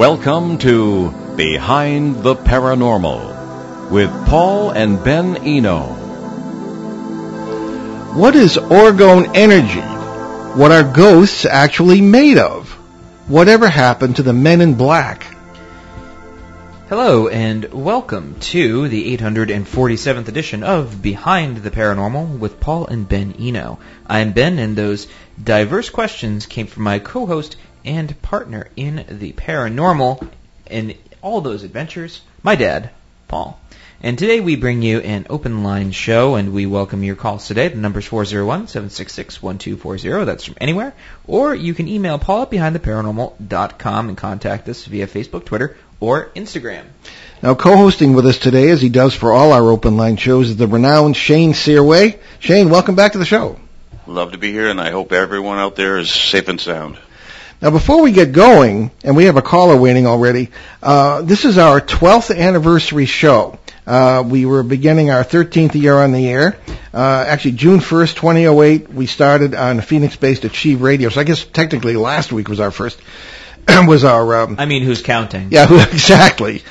[0.00, 5.88] Welcome to Behind the Paranormal with Paul and Ben Eno.
[8.14, 9.82] What is orgone energy?
[10.58, 12.70] What are ghosts actually made of?
[13.28, 15.26] Whatever happened to the men in black?
[16.88, 23.34] Hello and welcome to the 847th edition of Behind the Paranormal with Paul and Ben
[23.38, 23.78] Eno.
[24.06, 25.08] I'm Ben and those
[25.44, 30.28] diverse questions came from my co-host and partner in the paranormal
[30.66, 32.90] and all those adventures, my dad,
[33.28, 33.58] Paul.
[34.02, 37.68] And today we bring you an open line show and we welcome your calls today.
[37.68, 40.24] The number's 401-766-1240.
[40.24, 40.94] That's from anywhere.
[41.26, 46.84] Or you can email Paul at behindtheparanormal.com and contact us via Facebook, Twitter, or Instagram.
[47.42, 50.56] Now co-hosting with us today, as he does for all our open line shows, is
[50.56, 52.18] the renowned Shane Searway.
[52.38, 53.60] Shane, welcome back to the show.
[54.06, 56.96] Love to be here, and I hope everyone out there is safe and sound.
[57.62, 60.48] Now, before we get going, and we have a caller waiting already,
[60.82, 63.58] uh, this is our 12th anniversary show.
[63.86, 66.56] Uh, we were beginning our 13th year on the air.
[66.94, 71.10] Uh, actually, June 1st, 2008, we started on Phoenix-based Achieve Radio.
[71.10, 72.98] So I guess technically last week was our first,
[73.68, 75.48] was our, um, I mean, who's counting?
[75.50, 76.62] yeah, exactly.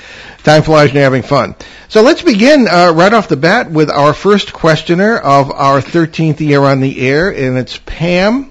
[0.44, 1.56] Time flies when you're having fun.
[1.88, 6.40] So let's begin uh, right off the bat with our first questioner of our 13th
[6.40, 8.50] year on the air, and it's Pam.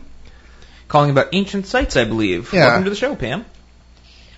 [0.88, 2.52] Calling about ancient sites, I believe.
[2.52, 2.66] Yeah.
[2.66, 3.44] Welcome to the show, Pam.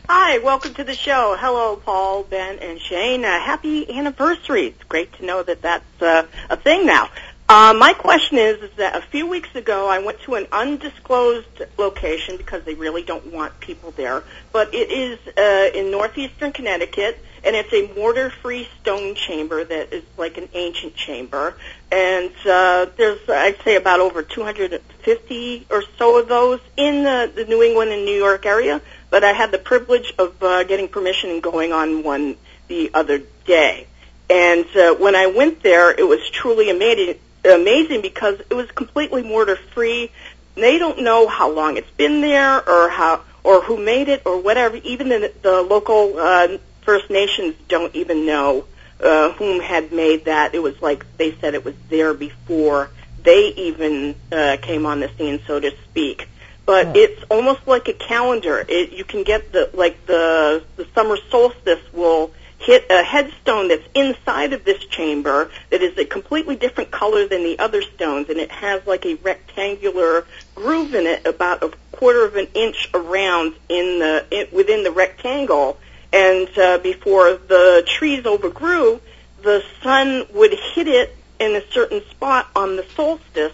[0.08, 1.36] Hi, welcome to the show.
[1.38, 3.24] Hello, Paul, Ben, and Shane.
[3.24, 4.66] Uh, happy anniversary.
[4.66, 7.08] It's great to know that that's uh, a thing now.
[7.48, 11.62] Uh, my question is, is that a few weeks ago I went to an undisclosed
[11.78, 17.16] location because they really don't want people there, but it is uh, in northeastern Connecticut,
[17.44, 21.54] and it's a mortar-free stone chamber that is like an ancient chamber.
[21.90, 27.44] And uh, there's, I'd say, about over 250 or so of those in the, the
[27.44, 28.80] New England and New York area.
[29.08, 32.36] But I had the privilege of uh, getting permission and going on one
[32.68, 33.86] the other day.
[34.28, 39.22] And uh, when I went there, it was truly amazing, amazing because it was completely
[39.22, 40.12] mortar free.
[40.54, 44.40] They don't know how long it's been there or how or who made it or
[44.40, 44.76] whatever.
[44.76, 46.58] Even the, the local uh,
[46.90, 48.64] First Nations don't even know
[49.00, 50.56] uh, whom had made that.
[50.56, 52.90] It was like they said it was there before
[53.22, 56.28] they even uh, came on the scene, so to speak.
[56.66, 58.64] But it's almost like a calendar.
[58.68, 63.86] It, you can get the like the the summer solstice will hit a headstone that's
[63.94, 68.40] inside of this chamber that is a completely different color than the other stones, and
[68.40, 73.54] it has like a rectangular groove in it, about a quarter of an inch around
[73.68, 75.78] in the in, within the rectangle.
[76.12, 79.00] And uh, before the trees overgrew,
[79.42, 83.52] the sun would hit it in a certain spot on the solstice.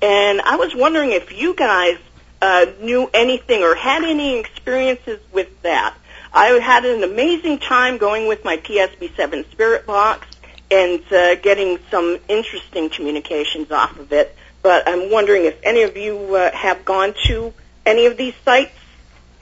[0.00, 1.98] And I was wondering if you guys
[2.40, 5.94] uh, knew anything or had any experiences with that.
[6.34, 10.26] I had an amazing time going with my PSB7 Spirit Box
[10.70, 14.34] and uh, getting some interesting communications off of it.
[14.62, 17.52] But I'm wondering if any of you uh, have gone to
[17.84, 18.72] any of these sites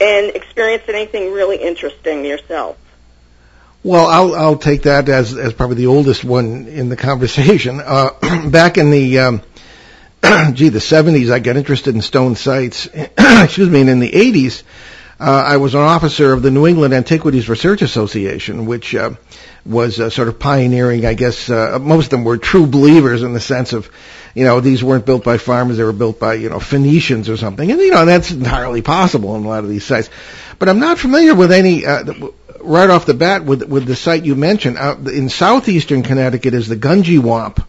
[0.01, 2.77] and experienced anything really interesting yourself.
[3.83, 7.79] Well, I'll I'll take that as as probably the oldest one in the conversation.
[7.83, 9.41] Uh, back in the um,
[10.53, 12.87] gee the 70s, I got interested in stone sites.
[13.17, 14.63] Excuse me, and in the 80s,
[15.19, 19.11] uh, I was an officer of the New England Antiquities Research Association, which uh,
[19.65, 21.05] was uh, sort of pioneering.
[21.05, 23.89] I guess uh, most of them were true believers in the sense of,
[24.35, 27.37] you know, these weren't built by farmers; they were built by you know Phoenicians or
[27.37, 27.69] something.
[27.71, 30.09] And you know that's entirely possible in a lot of these sites.
[30.59, 31.85] But I'm not familiar with any.
[31.85, 32.03] Uh,
[32.63, 36.67] right off the bat, with with the site you mentioned out in southeastern Connecticut is
[36.67, 37.63] the Gungywamp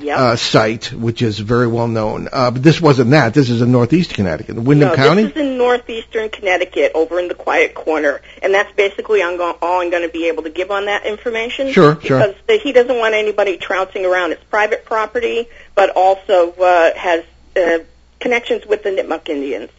[0.00, 0.16] Yep.
[0.16, 2.28] uh, site, which is very well known.
[2.32, 3.34] Uh, but this wasn't that.
[3.34, 5.24] This is in northeast Connecticut, Windham no, County.
[5.24, 9.58] this is in northeastern Connecticut, over in the Quiet Corner, and that's basically I'm go-
[9.60, 11.72] all I'm going to be able to give on that information.
[11.72, 12.32] Sure, sure.
[12.46, 14.30] Because he doesn't want anybody trouncing around.
[14.30, 17.24] It's private property, but also uh, has
[17.56, 17.78] uh,
[18.18, 19.70] connections with the Nipmuc Indians.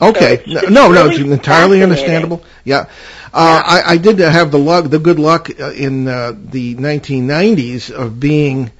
[0.00, 0.36] Okay.
[0.36, 2.44] So it's- no, it's no, no, it's entirely understandable.
[2.64, 2.86] Yeah.
[3.34, 7.90] Uh, I, I did have the luck, the good luck uh, in uh, the 1990s
[7.90, 8.70] of being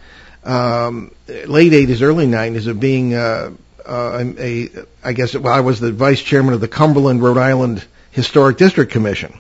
[0.45, 3.51] um, late 80s, early 90s of being uh,
[3.85, 4.69] uh, a,
[5.03, 8.93] I guess, well, I was the vice chairman of the Cumberland, Rhode Island Historic District
[8.93, 9.37] Commission.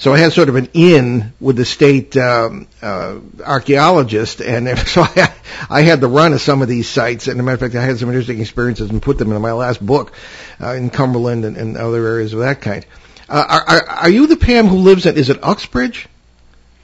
[0.00, 5.02] So I had sort of an in with the state um, uh, archaeologist, and so
[5.02, 5.30] I,
[5.68, 7.28] I had the run of some of these sites.
[7.28, 9.42] And as a matter of fact, I had some interesting experiences and put them in
[9.42, 10.14] my last book
[10.58, 12.86] uh, in Cumberland and, and other areas of that kind.
[13.28, 15.18] Uh, are, are, are you the Pam who lives at?
[15.18, 16.08] Is it Uxbridge?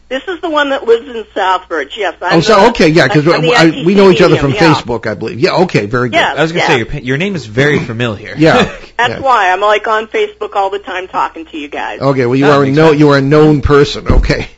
[0.08, 1.96] This is the one that lives in Southbridge.
[1.96, 2.16] Yes.
[2.22, 3.26] I'm oh, so the- okay, yeah, because
[3.84, 4.74] we know each other from yeah.
[4.74, 5.40] Facebook, I believe.
[5.40, 6.16] Yeah, okay, very good.
[6.16, 6.34] Yeah.
[6.36, 6.68] I was gonna Yeah.
[6.68, 8.34] say your, your name is very familiar.
[8.36, 8.62] Yeah.
[8.96, 9.20] That's yeah.
[9.20, 12.00] why I'm like on Facebook all the time talking to you guys.
[12.00, 13.00] Okay, well, you That are a makes no, sense.
[13.00, 14.06] you are a known person.
[14.06, 14.48] Okay.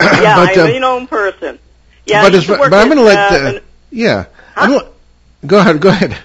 [0.00, 1.58] yeah, but, I'm um, a known person.
[2.04, 3.32] Yeah, but, used as, to work but I'm going to let.
[3.32, 4.26] uh, Uh, an- yeah.
[4.54, 4.80] Huh?
[5.42, 5.80] I'm go ahead.
[5.80, 6.16] Go ahead.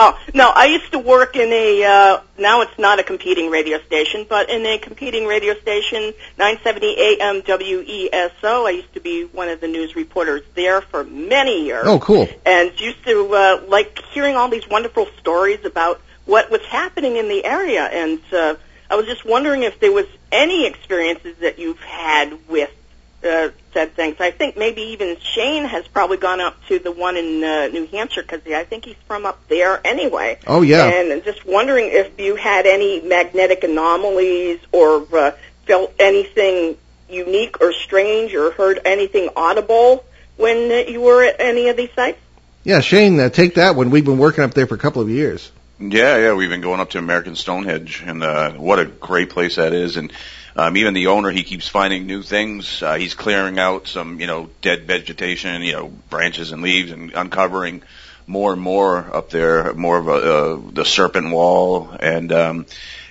[0.00, 1.84] Oh no, I used to work in a.
[1.84, 6.96] Uh, now it's not a competing radio station, but in a competing radio station, 970
[6.96, 8.66] AM WESO.
[8.66, 11.82] I used to be one of the news reporters there for many years.
[11.84, 12.28] Oh, cool.
[12.46, 17.28] and used to uh, like hearing all these wonderful stories about what was happening in
[17.28, 17.82] the area.
[17.82, 18.54] And uh,
[18.88, 22.70] I was just wondering if there was any experiences that you've had with
[23.24, 24.16] uh, said things.
[24.20, 27.86] I think maybe even Shane has probably gone up to the one in uh, New
[27.86, 30.38] Hampshire because I think he's from up there anyway.
[30.46, 30.86] Oh, yeah.
[30.86, 35.32] And just wondering if you had any magnetic anomalies or uh,
[35.66, 36.76] felt anything
[37.08, 40.04] unique or strange or heard anything audible
[40.36, 42.18] when uh, you were at any of these sites.
[42.64, 43.90] Yeah, Shane, uh, take that one.
[43.90, 45.50] We've been working up there for a couple of years.
[45.80, 49.56] Yeah, yeah, we've been going up to American Stonehenge, and uh, what a great place
[49.56, 49.96] that is.
[49.96, 50.12] And
[50.58, 52.82] um, even the owner, he keeps finding new things.
[52.82, 57.12] Uh, he's clearing out some, you know, dead vegetation, you know, branches and leaves, and
[57.14, 57.82] uncovering
[58.26, 62.66] more and more up there, more of a uh, the serpent wall, and um,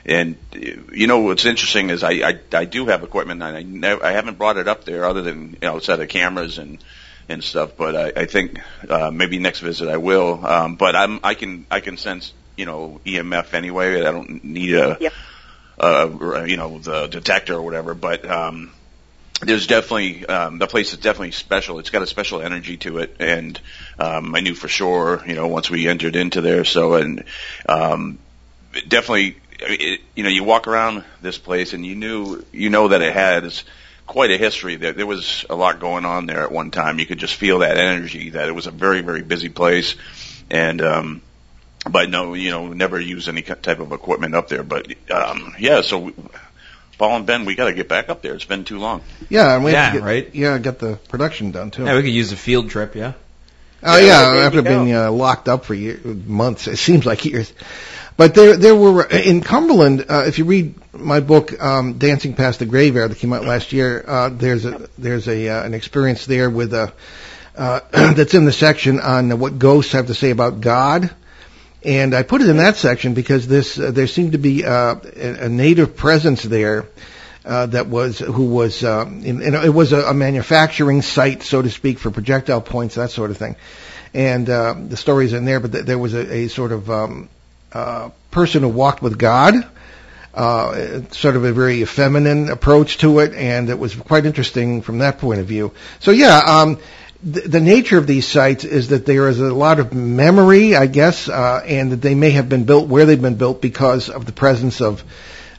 [0.05, 4.05] and you know what's interesting is I I, I do have equipment, and I never,
[4.05, 6.83] I haven't brought it up there other than you know outside of cameras and
[7.29, 7.77] and stuff.
[7.77, 8.59] But I, I think
[8.89, 10.45] uh, maybe next visit I will.
[10.45, 14.01] Um, but I'm I can I can sense you know EMF anyway.
[14.01, 15.13] I don't need a Yep.
[15.79, 17.93] Uh, you know the detector or whatever.
[17.93, 18.71] But um,
[19.41, 21.79] there's definitely um, the place is definitely special.
[21.79, 23.59] It's got a special energy to it, and
[23.99, 26.65] um, I knew for sure you know once we entered into there.
[26.65, 27.23] So and
[27.67, 28.19] um,
[28.87, 29.37] definitely.
[29.59, 33.11] It, you know, you walk around this place and you knew, you know that it
[33.11, 33.63] has
[34.07, 34.77] quite a history.
[34.77, 36.97] There, there was a lot going on there at one time.
[36.99, 38.31] You could just feel that energy.
[38.31, 39.95] That it was a very, very busy place,
[40.49, 41.21] and um,
[41.89, 44.63] but no, you know, never use any type of equipment up there.
[44.63, 46.13] But um, yeah, so we,
[46.97, 48.33] Paul and Ben, we got to get back up there.
[48.33, 49.01] It's been too long.
[49.29, 50.35] Yeah, and we have Yeah, get, right.
[50.35, 51.85] Yeah, get the production done too.
[51.85, 52.95] Yeah, we could use a field trip.
[52.95, 53.13] Yeah.
[53.83, 57.53] Oh Yeah, yeah, after being uh, locked up for year, months, it seems like years.
[58.17, 60.05] But there, there were in Cumberland.
[60.09, 63.73] Uh, if you read my book, um, "Dancing Past the Graveyard," that came out last
[63.73, 66.91] year, uh, there's a there's a uh, an experience there with a
[67.55, 71.11] uh, that's in the section on what ghosts have to say about God.
[71.83, 74.95] And I put it in that section because this uh, there seemed to be uh,
[75.15, 76.85] a, a native presence there
[77.45, 81.61] uh, that was who was um, in, in, it was a, a manufacturing site, so
[81.61, 83.55] to speak, for projectile points, that sort of thing.
[84.13, 87.29] And uh, the stories in there, but th- there was a, a sort of um,
[87.71, 89.53] uh, person who walked with God,
[90.33, 94.97] uh, sort of a very feminine approach to it, and it was quite interesting from
[94.99, 95.73] that point of view.
[95.99, 96.79] So yeah, um,
[97.27, 101.27] the, nature of these sites is that there is a lot of memory, I guess,
[101.27, 104.31] uh, and that they may have been built where they've been built because of the
[104.31, 105.03] presence of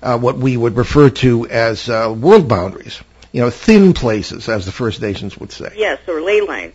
[0.02, 3.00] uh, what we would refer to as uh, world boundaries.
[3.32, 5.72] You know, thin places, as the First Nations would say.
[5.76, 6.72] Yes, or ley lines.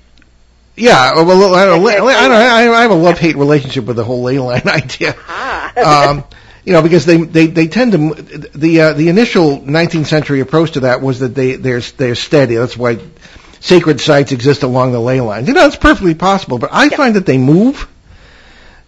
[0.76, 1.96] Yeah, well, I don't, I
[2.28, 5.16] don't, I, have a love-hate relationship with the whole ley line idea.
[5.28, 6.10] Ah.
[6.10, 6.24] um,
[6.66, 8.14] you know, because they they they tend to
[8.58, 12.56] the uh, the initial 19th century approach to that was that they they're they're steady.
[12.56, 13.00] That's why
[13.64, 15.48] sacred sites exist along the ley lines.
[15.48, 17.88] You know, it's perfectly possible, but I find that they move.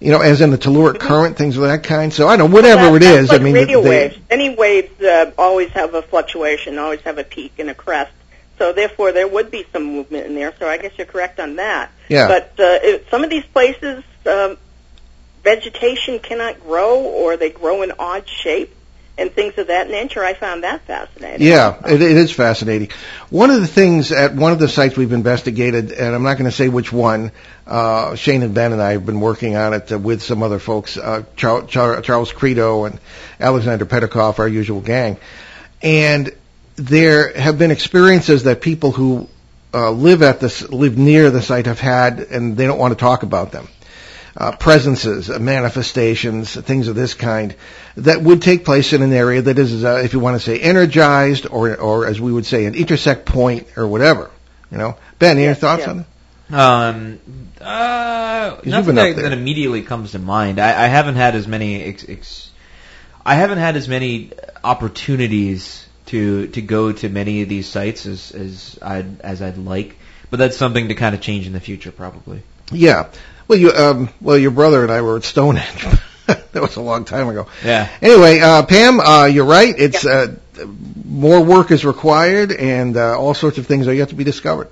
[0.01, 2.14] You know, as in the telluric current, things of that kind.
[2.14, 3.30] So I don't know, whatever That- it is.
[3.30, 4.18] like I mean, radio they, waves.
[4.30, 8.11] Any waves uh, always have a fluctuation, always have a peak and a crest.
[8.59, 10.54] So therefore, there would be some movement in there.
[10.59, 11.92] So I guess you're correct on that.
[12.09, 12.28] Yeah.
[12.28, 14.57] But uh, it, some of these places, um,
[15.44, 18.76] vegetation cannot grow, or they grow in odd shape,
[19.18, 20.24] and things of that nature.
[20.24, 21.45] I found that fascinating.
[21.45, 22.90] Yeah, it, it is fascinating.
[23.30, 26.50] One of the things at one of the sites we've investigated, and I'm not going
[26.50, 27.31] to say which one,
[27.66, 30.60] uh, Shane and Ben and I have been working on it uh, with some other
[30.60, 33.00] folks, uh, Charles, Charles Credo and
[33.40, 35.18] Alexander Petikoff, our usual gang.
[35.81, 36.36] And
[36.76, 39.30] there have been experiences that people who
[39.74, 43.00] uh, live at this, live near the site have had, and they don't want to
[43.00, 43.68] talk about them.
[44.37, 47.56] Uh, presences, uh, manifestations, things of this kind
[47.95, 50.59] that would take place in an area that is, uh, if you want to say,
[50.59, 54.30] energized, or, or as we would say, an intersect point, or whatever.
[54.71, 55.89] You know, Ben, any Yes, thoughts yeah.
[55.89, 56.06] on it?
[56.54, 57.19] Um,
[57.61, 60.59] uh, nothing that, that immediately comes to mind.
[60.59, 62.51] I, I haven't had as many ex, ex,
[63.25, 64.31] I haven't had as many
[64.63, 69.95] opportunities to to go to many of these sites as as I'd as I'd like.
[70.30, 72.44] But that's something to kind of change in the future, probably.
[72.71, 73.09] Yeah.
[73.47, 75.85] Well, you, um, well, your brother and I were at Stonehenge.
[76.25, 77.47] that was a long time ago.
[77.64, 77.90] Yeah.
[78.02, 79.73] Anyway, uh, Pam, uh, you're right.
[79.78, 80.35] It's uh,
[81.06, 84.69] more work is required, and uh, all sorts of things are yet to be discovered.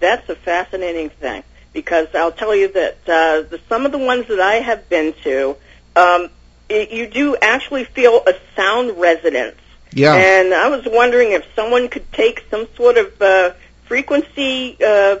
[0.00, 4.28] That's a fascinating thing because I'll tell you that uh, the, some of the ones
[4.28, 5.56] that I have been to,
[5.96, 6.30] um,
[6.68, 9.56] it, you do actually feel a sound resonance.
[9.92, 10.14] Yeah.
[10.14, 13.52] And I was wondering if someone could take some sort of uh,
[13.86, 15.18] frequency uh,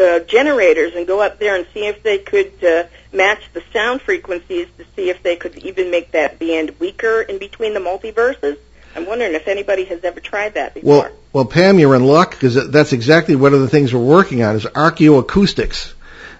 [0.00, 4.00] uh, generators and go up there and see if they could uh, match the sound
[4.02, 8.56] frequencies to see if they could even make that band weaker in between the multiverses.
[8.96, 10.90] I'm wondering if anybody has ever tried that before.
[11.02, 14.42] Well, well, Pam, you're in luck because that's exactly one of the things we're working
[14.42, 15.92] on is archaeoacoustics.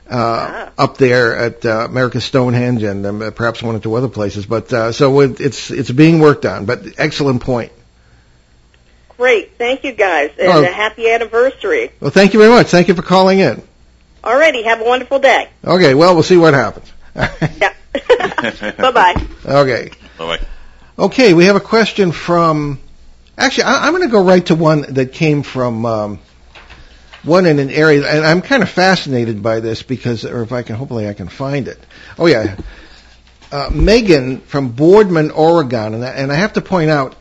[0.09, 0.73] Uh, Ah.
[0.77, 4.73] up there at uh, America's Stonehenge and um, perhaps one or two other places, but
[4.73, 6.65] uh, so it, it's it's being worked on.
[6.65, 7.71] But excellent point.
[9.21, 9.59] Great.
[9.59, 10.31] Thank you guys.
[10.39, 10.63] And Oh.
[10.63, 11.91] a happy anniversary.
[12.01, 12.69] Well, thank you very much.
[12.69, 13.61] Thank you for calling in.
[14.25, 14.65] Alrighty.
[14.65, 15.51] Have a wonderful day.
[15.63, 16.91] Okay, well, we'll see what happens.
[17.15, 17.75] Yeah.
[18.79, 19.27] bye bye.
[19.45, 19.91] okay.
[20.17, 20.41] Bye-bye.
[20.99, 22.81] Okay, we have a question from.
[23.37, 26.19] Actually, I, I'm going to go right to one that came from um,
[27.23, 30.63] one in an area, and I'm kind of fascinated by this because, or if I
[30.63, 31.79] can, hopefully I can find it.
[32.19, 32.57] Oh yeah,
[33.53, 37.17] uh, Megan from Boardman, Oregon, and I, and I have to point out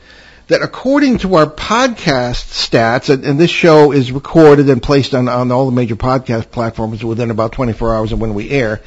[0.49, 5.29] that according to our podcast stats, and, and this show is recorded and placed on,
[5.29, 8.81] on all the major podcast platforms within about 24 hours of when we air.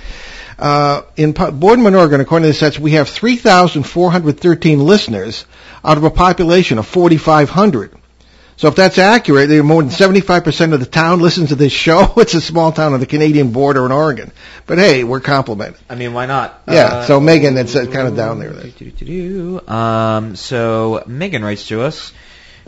[0.59, 5.47] Uh, in Po- Boardman, Oregon, according to the stats, we have 3,413 listeners
[5.85, 7.97] out of a population of 4,500.
[8.63, 12.15] So if that's accurate, more than 75% of the town listens to this show.
[12.17, 14.31] It's a small town on the Canadian border in Oregon.
[14.67, 15.81] But hey, we're complimented.
[15.91, 16.63] I mean, why not?
[16.69, 18.53] Yeah, Uh, so Megan, that's uh, kind of down there.
[18.53, 19.69] Then.
[19.69, 22.13] Um, so Megan writes to us,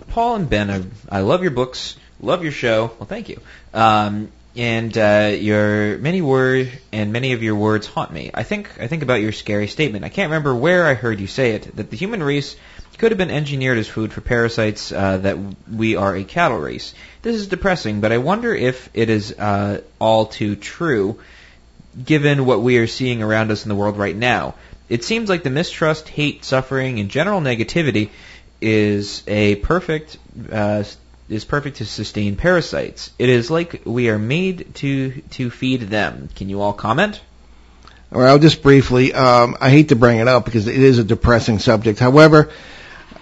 [0.08, 2.90] Paul and Ben, I, I love your books, love your show.
[2.98, 3.40] Well, thank you.
[3.72, 8.32] Um, and uh, your many word and many of your words haunt me.
[8.34, 10.04] I think I think about your scary statement.
[10.04, 12.56] I can't remember where I heard you say it that the human race
[12.98, 14.92] could have been engineered as food for parasites.
[14.92, 15.38] Uh, that
[15.70, 16.94] we are a cattle race.
[17.22, 21.18] This is depressing, but I wonder if it is uh, all too true
[22.02, 24.54] given what we are seeing around us in the world right now.
[24.88, 28.10] It seems like the mistrust, hate, suffering, and general negativity
[28.60, 30.18] is a perfect
[30.50, 30.84] uh,
[31.28, 33.10] is perfect to sustain parasites.
[33.18, 36.28] It is like we are made to to feed them.
[36.34, 37.20] Can you all comment?
[38.10, 39.12] Well, just briefly.
[39.12, 41.98] Um, I hate to bring it up because it is a depressing subject.
[41.98, 42.50] However,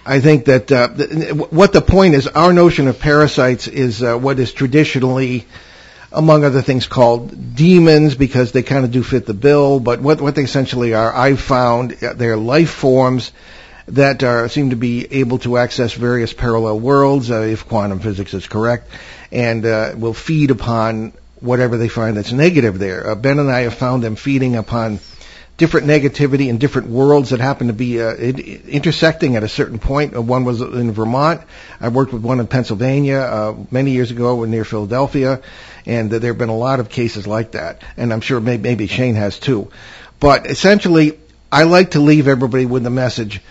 [0.05, 4.17] I think that uh, th- what the point is, our notion of parasites is uh,
[4.17, 5.45] what is traditionally,
[6.11, 9.79] among other things, called demons because they kind of do fit the bill.
[9.79, 13.31] But what what they essentially are, I've found uh, they're life forms
[13.87, 18.33] that are, seem to be able to access various parallel worlds, uh, if quantum physics
[18.33, 18.89] is correct,
[19.31, 23.09] and uh, will feed upon whatever they find that's negative there.
[23.09, 24.99] Uh, ben and I have found them feeding upon
[25.57, 29.79] different negativity in different worlds that happen to be uh, in- intersecting at a certain
[29.79, 30.15] point.
[30.15, 31.41] Uh, one was in Vermont.
[31.79, 35.41] I worked with one in Pennsylvania uh, many years ago near Philadelphia,
[35.85, 37.83] and uh, there have been a lot of cases like that.
[37.97, 39.71] And I'm sure may- maybe Shane has too.
[40.19, 41.19] But essentially,
[41.51, 43.41] I like to leave everybody with the message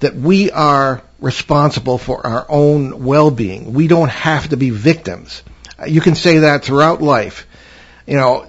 [0.00, 3.72] that we are responsible for our own well-being.
[3.72, 5.42] We don't have to be victims.
[5.86, 7.46] You can say that throughout life.
[8.06, 8.46] You know,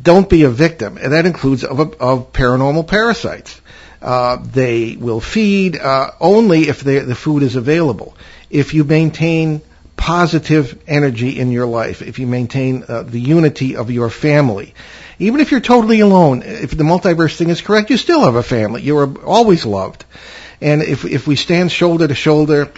[0.00, 3.60] don't be a victim, and that includes of, of paranormal parasites.
[4.02, 8.16] Uh, they will feed uh, only if they, the food is available.
[8.50, 9.62] If you maintain
[9.96, 14.74] positive energy in your life, if you maintain uh, the unity of your family,
[15.18, 18.42] even if you're totally alone, if the multiverse thing is correct, you still have a
[18.42, 18.82] family.
[18.82, 20.04] You are always loved.
[20.60, 22.70] And if if we stand shoulder to shoulder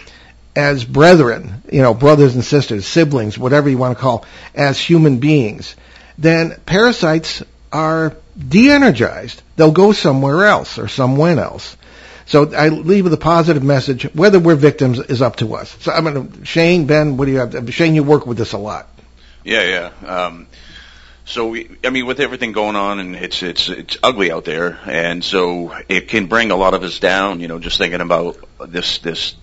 [0.55, 5.19] as brethren, you know, brothers and sisters, siblings, whatever you want to call, as human
[5.19, 5.75] beings,
[6.19, 9.41] then parasites are de-energized.
[9.55, 11.77] They'll go somewhere else or somewhere else.
[12.25, 14.03] So I leave with a positive message.
[14.13, 15.75] Whether we're victims is up to us.
[15.79, 17.73] So I'm going to Shane, Ben, what do you have?
[17.73, 18.87] Shane, you work with this a lot.
[19.43, 20.07] Yeah, yeah.
[20.07, 20.47] Um,
[21.25, 24.79] so we, I mean, with everything going on, and it's it's it's ugly out there,
[24.85, 27.39] and so it can bring a lot of us down.
[27.39, 29.35] You know, just thinking about this this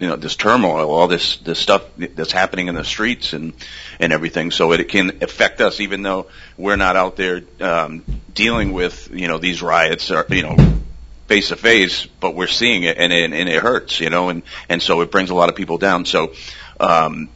[0.00, 3.52] you know this turmoil, all this this stuff that's happening in the streets and
[4.00, 4.50] and everything.
[4.50, 9.28] So it can affect us, even though we're not out there um, dealing with you
[9.28, 10.56] know these riots or you know
[11.28, 14.42] face to face, but we're seeing it and, it and it hurts, you know, and
[14.68, 16.04] and so it brings a lot of people down.
[16.04, 16.32] So
[16.80, 17.28] um,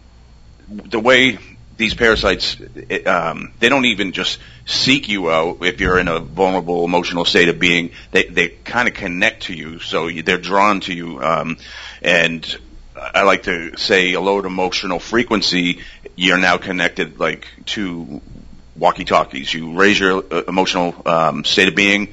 [0.68, 1.38] the way
[1.76, 2.56] these parasites,
[2.88, 7.24] it, um, they don't even just seek you out if you're in a vulnerable emotional
[7.24, 7.90] state of being.
[8.10, 11.22] They they kind of connect to you, so they're drawn to you.
[11.22, 11.58] Um,
[12.02, 12.58] and
[12.94, 15.80] I like to say a low emotional frequency.
[16.16, 18.20] You're now connected like to
[18.76, 19.52] walkie talkies.
[19.54, 22.12] You raise your uh, emotional um, state of being.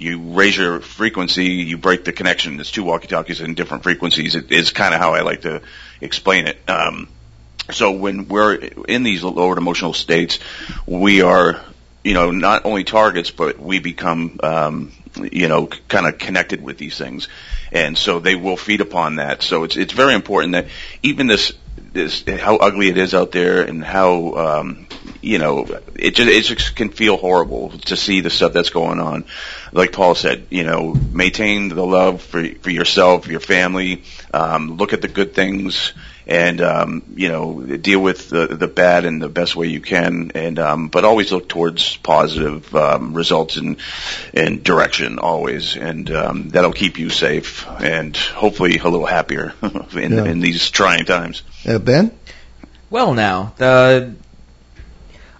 [0.00, 2.56] you raise your frequency, you break the connection.
[2.56, 4.34] There's two walkie-talkies in different frequencies.
[4.34, 5.60] It is kind of how I like to
[6.00, 6.58] explain it.
[6.68, 7.08] Um,
[7.70, 10.38] so when we're in these lowered emotional states,
[10.86, 11.60] we are,
[12.02, 16.78] you know, not only targets, but we become, um, you know, kind of connected with
[16.78, 17.28] these things,
[17.72, 19.42] and so they will feed upon that.
[19.42, 20.66] So it's it's very important that
[21.02, 21.52] even this
[21.92, 24.86] this how ugly it is out there and how um,
[25.20, 29.00] you know it just it just can feel horrible to see the stuff that's going
[29.00, 29.24] on.
[29.72, 34.04] Like Paul said, you know, maintain the love for for yourself, your family.
[34.32, 35.92] Um, look at the good things
[36.30, 40.30] and um, you know deal with the the bad in the best way you can,
[40.34, 43.76] and um, but always look towards positive um, results and
[44.32, 49.52] and direction always, and um, that'll keep you safe and hopefully a little happier
[49.92, 50.24] in, Yeah.
[50.24, 51.42] in these trying times.
[51.66, 52.12] Uh, ben?
[52.88, 54.14] Well, now the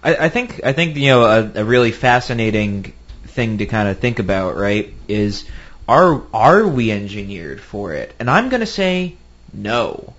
[0.03, 2.93] I, I think I think you know a, a really fascinating
[3.27, 4.93] thing to kind of think about, right?
[5.07, 5.45] Is
[5.87, 8.13] are are we engineered for it?
[8.19, 9.15] And I'm going to say
[9.53, 10.13] no,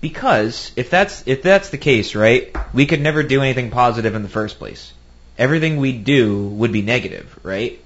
[0.00, 4.22] because if that's if that's the case, right, we could never do anything positive in
[4.22, 4.92] the first place.
[5.36, 7.80] Everything we do would be negative, right?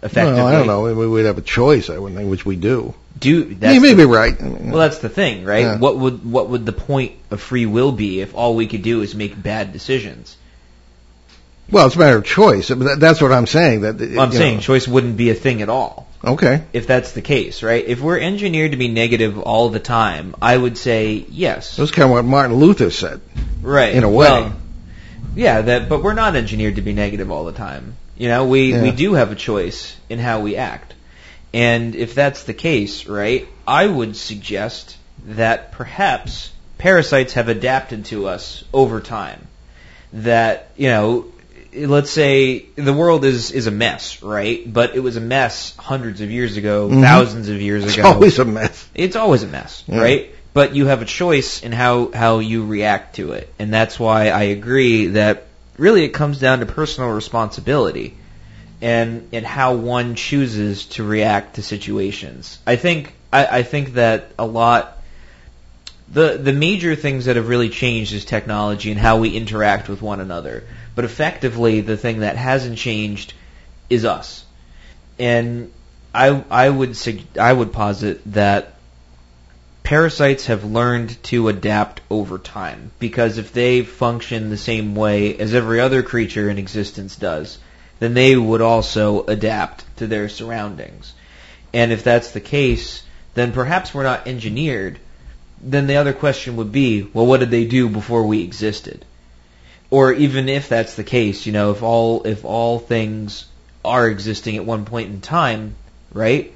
[0.00, 0.82] Effectively, Well, I don't know.
[0.94, 2.94] We would have a choice, I wouldn't think, which we do.
[3.18, 4.40] Do that's you may the- be right.
[4.40, 5.62] Well, that's the thing, right?
[5.62, 5.78] Yeah.
[5.78, 9.02] What would what would the point of free will be if all we could do
[9.02, 10.36] is make bad decisions?
[11.70, 12.68] well, it's a matter of choice.
[12.68, 13.82] That's what I'm saying.
[13.82, 14.60] That Well, I'm saying know.
[14.62, 16.64] choice wouldn't be a thing at all Okay.
[16.72, 17.84] if that's the case, right?
[17.86, 22.04] If we're engineered to be negative all the time, I would say yes, That's kind
[22.06, 23.20] of what Martin Luther said.
[23.62, 23.94] right?
[23.94, 24.28] in a way.
[24.28, 24.52] Well,
[25.36, 25.88] yeah, that.
[25.88, 27.94] But we're not engineered to be negative all the time.
[28.16, 28.82] You know, we Yeah.
[28.82, 30.94] we do have a choice in how we act,
[31.54, 33.46] and if that's the case, right?
[33.66, 34.96] I would suggest
[35.26, 39.46] that perhaps parasites have adapted to us over time.
[40.12, 41.26] That you know,
[41.86, 44.70] let's say the world is is a mess, right?
[44.70, 47.02] But it was a mess hundreds of years ago, Mhm.
[47.02, 48.02] thousands of years It's ago.
[48.08, 48.86] It's always a mess.
[48.94, 50.00] It's always a mess, Yeah.
[50.00, 50.34] right?
[50.54, 53.52] But you have a choice in how, how you react to it.
[53.58, 55.44] And that's why I agree that
[55.76, 58.14] really it comes down to personal responsibility
[58.80, 62.58] and, and how one chooses to react to situations.
[62.66, 64.96] I think, I, I think that a lot,
[66.10, 70.00] the, the major things that have really changed is technology and how we interact with
[70.02, 70.64] one another.
[70.98, 73.32] But effectively, the thing that hasn't changed
[73.88, 74.44] is us.
[75.16, 75.70] And
[76.12, 76.98] I, I would,
[77.38, 78.74] I would posit that
[79.84, 85.54] parasites have learned to adapt over time because if they function the same way as
[85.54, 87.58] every other creature in existence does,
[88.00, 91.12] then they would also adapt to their surroundings.
[91.72, 94.98] And if that's the case, then perhaps we're not engineered.
[95.62, 99.04] Then the other question would be, well, what did they do before we existed?
[99.90, 103.46] Or even if that's the case, you know, if all if all things
[103.84, 105.74] are existing at one point in time,
[106.12, 106.52] right?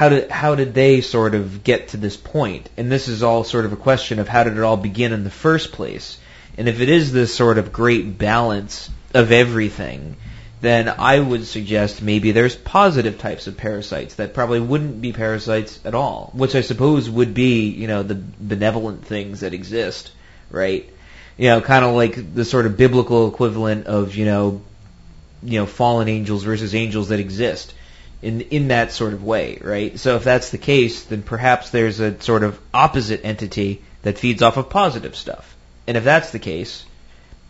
[0.00, 2.70] how did how did they sort of get to this point?
[2.78, 5.24] And this is all sort of a question of how did it all begin in
[5.24, 6.18] the first place?
[6.56, 10.16] And if it is this sort of great balance of everything,
[10.62, 15.78] then I would suggest maybe there's positive types of parasites that probably wouldn't be parasites
[15.84, 20.12] at all, which I suppose would be, you know, the benevolent things that exist,
[20.50, 20.88] right?
[21.40, 24.60] You know, kind of like the sort of biblical equivalent of, you know,
[25.42, 27.72] you know, fallen angels versus angels that exist
[28.20, 29.98] in in that sort of way, right?
[29.98, 34.42] So if that's the case, then perhaps there's a sort of opposite entity that feeds
[34.42, 35.56] off of positive stuff.
[35.86, 36.84] And if that's the case,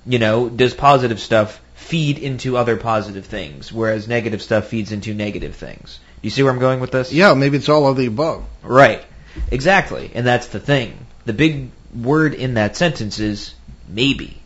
[0.07, 5.14] you know, does positive stuff feed into other positive things, whereas negative stuff feeds into
[5.14, 5.98] negative things?
[6.22, 7.12] Do you see where I'm going with this?
[7.12, 8.44] Yeah, maybe it's all of the above.
[8.62, 9.03] Right.
[9.50, 10.12] Exactly.
[10.14, 11.07] And that's the thing.
[11.24, 13.55] The big word in that sentence is
[13.90, 14.37] maybe.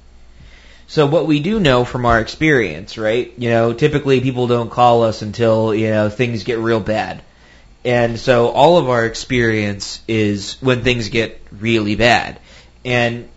[0.86, 3.32] So what we do know from our experience, right?
[3.36, 7.22] You know, typically people don't call us until, you know, things get real bad.
[7.84, 12.38] And so all of our experience is when things get really bad.
[12.84, 13.28] And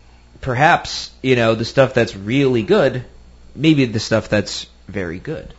[0.41, 3.05] perhaps, you know, the stuff that's really good,
[3.55, 5.53] maybe the stuff that's very good.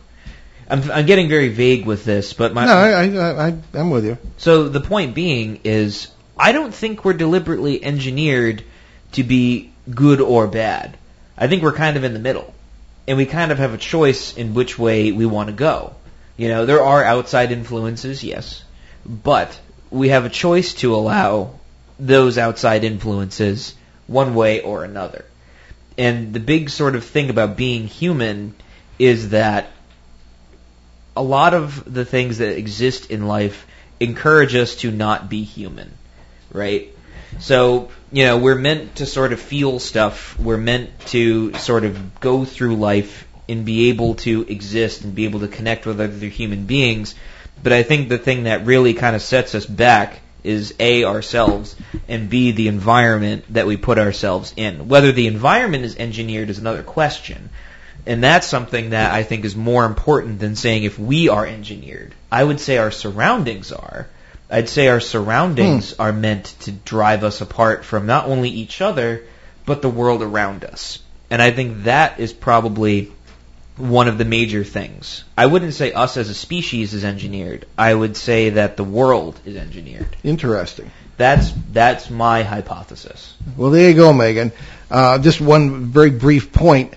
[0.69, 4.05] I'm, I'm getting very vague with this, but my no, I, I, I, I'm with
[4.05, 4.17] you.
[4.37, 6.07] so the point being is,
[6.37, 8.63] I don't think we're deliberately engineered
[9.13, 10.97] to be good or bad.
[11.37, 12.53] I think we're kind of in the middle,
[13.07, 15.93] and we kind of have a choice in which way we want to go.
[16.37, 18.63] You know, there are outside influences, yes,
[19.05, 21.59] but we have a choice to allow
[21.99, 23.73] those outside influences
[24.07, 25.25] one way or another.
[25.97, 28.55] And the big sort of thing about being human
[28.97, 29.67] is that
[31.15, 33.67] a lot of the things that exist in life
[33.99, 35.91] encourage us to not be human,
[36.51, 36.95] right?
[37.39, 40.37] So, you know, we're meant to sort of feel stuff.
[40.39, 45.25] We're meant to sort of go through life and be able to exist and be
[45.25, 47.15] able to connect with other human beings.
[47.61, 51.75] But I think the thing that really kind of sets us back is A, ourselves,
[52.07, 54.87] and B, the environment that we put ourselves in.
[54.87, 57.49] Whether the environment is engineered is another question.
[58.05, 62.15] And that's something that I think is more important than saying if we are engineered.
[62.31, 64.07] I would say our surroundings are.
[64.49, 66.01] I'd say our surroundings hmm.
[66.01, 69.23] are meant to drive us apart from not only each other,
[69.65, 70.99] but the world around us.
[71.29, 73.11] And I think that is probably
[73.77, 75.23] one of the major things.
[75.37, 77.65] I wouldn't say us as a species is engineered.
[77.77, 80.15] I would say that the world is engineered.
[80.23, 80.91] Interesting.
[81.17, 83.33] That's that's my hypothesis.
[83.57, 84.51] Well, there you go, Megan.
[84.89, 86.95] Uh, just one very brief point.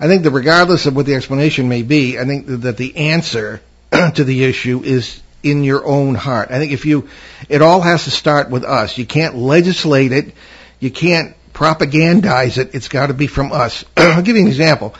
[0.00, 3.60] I think that regardless of what the explanation may be, I think that the answer
[4.14, 6.50] to the issue is in your own heart.
[6.50, 7.08] I think if you,
[7.48, 8.98] it all has to start with us.
[8.98, 10.34] You can't legislate it.
[10.80, 12.74] You can't propagandize it.
[12.74, 13.84] It's got to be from us.
[13.96, 14.94] I'll give you an example.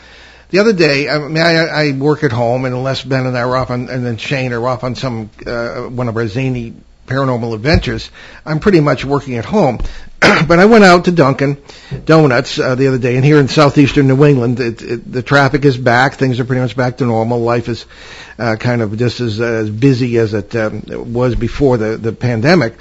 [0.49, 3.41] The other day, I mean, I, I work at home, and unless Ben and I
[3.41, 6.75] are off on, and then Shane are off on some uh, one of our zany
[7.05, 8.09] paranormal adventures,
[8.45, 9.79] I'm pretty much working at home.
[10.19, 11.57] but I went out to Dunkin'
[12.05, 15.65] Donuts uh, the other day, and here in southeastern New England, it, it, the traffic
[15.65, 16.15] is back.
[16.15, 17.39] Things are pretty much back to normal.
[17.39, 17.85] Life is
[18.39, 22.75] uh, kind of just as, as busy as it um, was before the, the pandemic.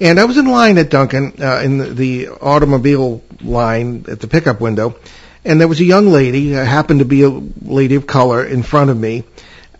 [0.00, 4.26] And I was in line at Dunkin' uh, in the, the automobile line at the
[4.26, 4.96] pickup window,
[5.44, 8.62] and there was a young lady, uh, happened to be a lady of color, in
[8.62, 9.24] front of me.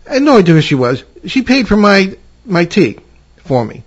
[0.07, 1.03] I had no idea who she was.
[1.25, 2.97] She paid for my my tea
[3.51, 3.83] for me,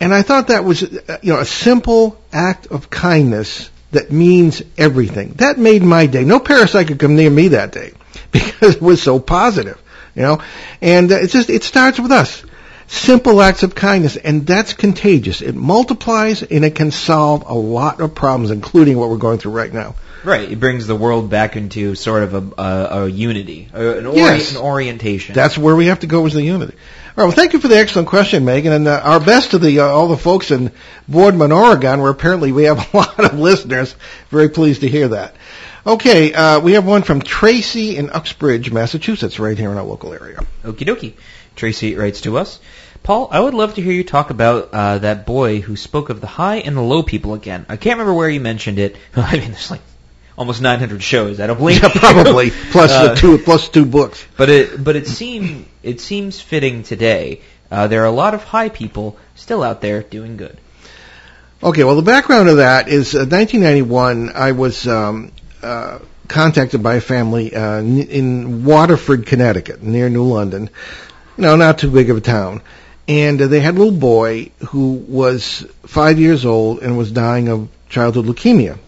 [0.00, 5.34] and I thought that was you know a simple act of kindness that means everything.
[5.36, 6.24] That made my day.
[6.24, 7.92] No parasite could come near me that day
[8.32, 9.78] because it was so positive,
[10.14, 10.40] you know.
[10.80, 12.42] And it's just it starts with us
[12.86, 15.42] simple acts of kindness, and that's contagious.
[15.42, 19.52] It multiplies and it can solve a lot of problems, including what we're going through
[19.52, 19.96] right now.
[20.24, 24.16] Right, it brings the world back into sort of a, a, a unity, an, ori-
[24.16, 24.52] yes.
[24.52, 25.34] an orientation.
[25.34, 26.74] That's where we have to go is the unity.
[27.18, 29.58] All right, well, thank you for the excellent question, Megan, and uh, our best to
[29.58, 30.70] the uh, all the folks in
[31.08, 33.96] Boardman, Oregon, where apparently we have a lot of listeners.
[34.30, 35.34] Very pleased to hear that.
[35.84, 40.14] Okay, uh, we have one from Tracy in Uxbridge, Massachusetts, right here in our local
[40.14, 40.46] area.
[40.62, 41.14] Okie dokie.
[41.56, 42.60] Tracy writes to us.
[43.02, 46.20] Paul, I would love to hear you talk about uh, that boy who spoke of
[46.20, 47.66] the high and the low people again.
[47.68, 48.96] I can't remember where you mentioned it.
[49.16, 49.82] I mean, there's like
[50.38, 51.40] almost 900 shows.
[51.40, 54.24] I don't believe yeah, probably plus uh, the two plus two books.
[54.36, 57.40] But it but it seems it seems fitting today.
[57.70, 60.58] Uh, there are a lot of high people still out there doing good.
[61.62, 64.30] Okay, well, the background of that is uh, 1991.
[64.34, 65.98] I was um, uh,
[66.28, 70.70] contacted by a family uh, in Waterford, Connecticut, near New London,
[71.36, 72.60] you know, not too big of a town.
[73.08, 77.48] And uh, they had a little boy who was five years old and was dying
[77.48, 78.78] of childhood leukemia.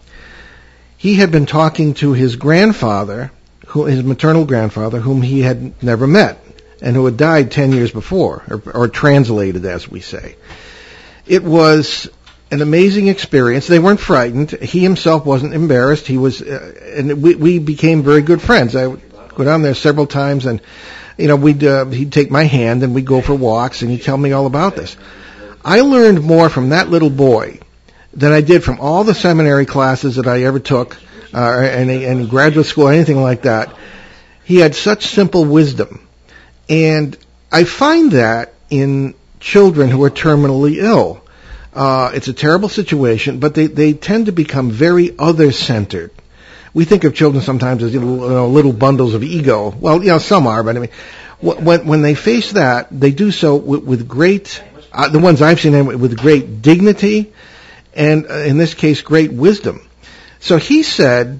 [0.97, 3.31] He had been talking to his grandfather,
[3.67, 6.37] who, his maternal grandfather, whom he had never met,
[6.81, 10.35] and who had died ten years before, or, or translated, as we say.
[11.27, 12.09] It was
[12.49, 13.67] an amazing experience.
[13.67, 14.51] They weren't frightened.
[14.51, 16.07] He himself wasn't embarrassed.
[16.07, 18.75] He was, uh, and we, we became very good friends.
[18.75, 20.61] I would go down there several times and
[21.17, 24.01] you know, we'd uh, he'd take my hand and we'd go for walks and he'd
[24.01, 24.97] tell me all about this.
[25.63, 27.59] I learned more from that little boy
[28.13, 30.97] than I did from all the seminary classes that I ever took,
[31.33, 33.75] uh, and and graduate school, or anything like that.
[34.43, 36.07] He had such simple wisdom,
[36.71, 37.15] and
[37.51, 41.21] I find that in children who are terminally ill.
[41.73, 46.11] Uh, it's a terrible situation, but they, they tend to become very other centered
[46.73, 49.69] we think of children sometimes as you know, little bundles of ego.
[49.69, 50.89] Well, you know, some are, but I mean,
[51.39, 54.63] when when they face that, they do so with, with great.
[54.91, 57.33] Uh, the ones I've seen them with great dignity,
[57.93, 59.87] and uh, in this case, great wisdom.
[60.39, 61.39] So he said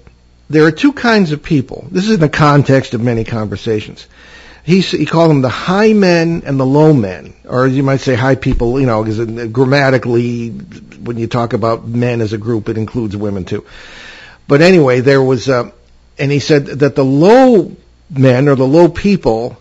[0.50, 1.88] there are two kinds of people.
[1.92, 4.08] This is in the context of many conversations.
[4.64, 8.16] He he called them the high men and the low men, or you might say
[8.16, 8.80] high people.
[8.80, 13.46] You know, because grammatically, when you talk about men as a group, it includes women
[13.46, 13.66] too.
[14.48, 15.72] But anyway, there was, uh,
[16.20, 17.76] and he said that the low
[18.10, 19.58] men or the low people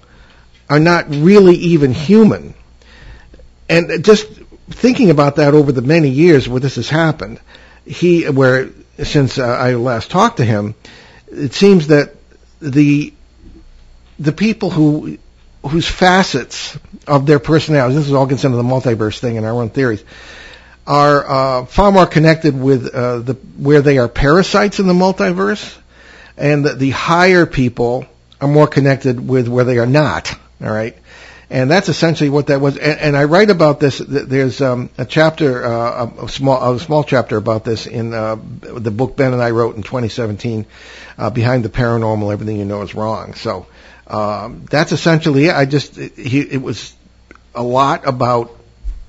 [0.68, 2.54] are not really even human.
[3.68, 4.26] And just
[4.70, 7.40] thinking about that over the many years where this has happened,
[7.84, 8.70] he, where
[9.02, 10.74] since uh, I last talked to him,
[11.28, 12.14] it seems that
[12.60, 13.12] the
[14.20, 15.18] the people who
[15.62, 19.70] whose facets of their personalities, this is all considered the multiverse thing in our own
[19.70, 20.02] theories,
[20.86, 25.76] are uh, far more connected with uh, the where they are parasites in the multiverse,
[26.36, 28.06] and the, the higher people
[28.40, 30.34] are more connected with where they are not.
[30.62, 30.94] All right,
[31.48, 32.76] And that's essentially what that was.
[32.76, 33.98] And, and I write about this.
[33.98, 38.90] There's um, a chapter, uh, a small, a small chapter about this in uh, the
[38.90, 40.66] book Ben and I wrote in 2017,
[41.16, 43.34] uh, behind the paranormal, everything you know is wrong.
[43.34, 43.66] So
[44.10, 45.54] um, that's essentially it.
[45.54, 46.94] I just it, he, it was
[47.54, 48.50] a lot about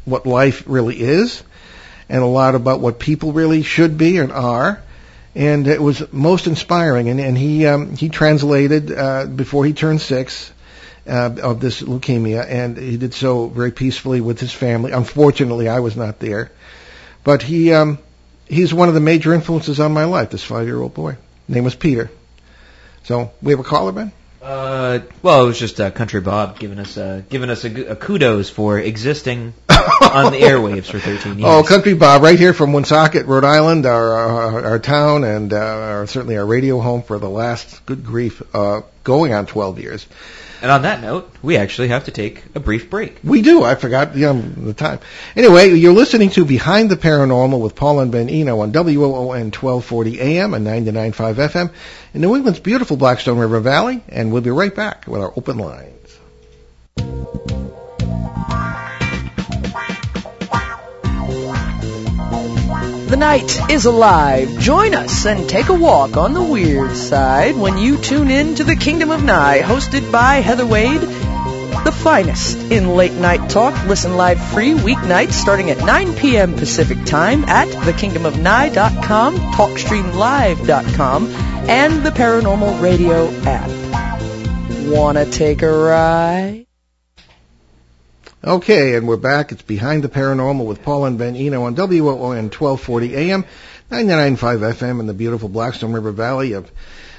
[0.06, 1.44] what life really is,
[2.08, 4.82] and a lot about what people really should be and are.
[5.34, 7.10] And it was most inspiring.
[7.10, 10.52] And, and he um, he translated uh, before he turned six
[11.08, 14.92] uh, of this leukemia, and he did so very peacefully with his family.
[14.92, 16.52] Unfortunately, I was not there,
[17.24, 17.98] but he um,
[18.48, 20.30] he's one of the major influences on my life.
[20.30, 22.12] This five-year-old boy, name was Peter.
[23.04, 24.12] So we have a caller, Ben.
[24.42, 27.96] Uh, well, it was just uh, Country Bob giving us uh, giving us a, a
[27.96, 31.44] kudos for existing on the airwaves for 13 years.
[31.48, 35.58] Oh, Country Bob, right here from Woonsocket, Rhode Island, our our, our town, and uh,
[35.58, 40.08] our, certainly our radio home for the last good grief, uh, going on 12 years.
[40.62, 43.18] And on that note, we actually have to take a brief break.
[43.24, 43.64] We do.
[43.64, 45.00] I forgot the, um, the time.
[45.36, 50.22] Anyway, you're listening to Behind the Paranormal with Paul and Ben Eno on WOON 1240
[50.22, 51.72] AM and 99.5 FM
[52.14, 55.58] in New England's beautiful Blackstone River Valley, and we'll be right back with our open
[55.58, 55.98] lines.
[63.22, 64.58] Night is alive.
[64.58, 68.64] Join us and take a walk on the weird side when you tune in to
[68.64, 71.02] the Kingdom of Nye, hosted by Heather Wade.
[71.02, 73.76] The finest in late night talk.
[73.86, 76.56] Listen live free weeknights starting at 9 p.m.
[76.56, 81.28] Pacific time at thekingdomofnye.com, talkstreamlive.com,
[81.70, 83.70] and the Paranormal Radio app.
[84.92, 86.66] Wanna take a ride?
[88.44, 89.52] Okay, and we're back.
[89.52, 93.46] It's Behind the Paranormal with Paul and Ben Eno on WOON 1240 AM,
[93.92, 96.72] 99.5 FM in the beautiful Blackstone River Valley of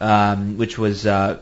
[0.00, 1.06] um, which was...
[1.06, 1.40] Uh,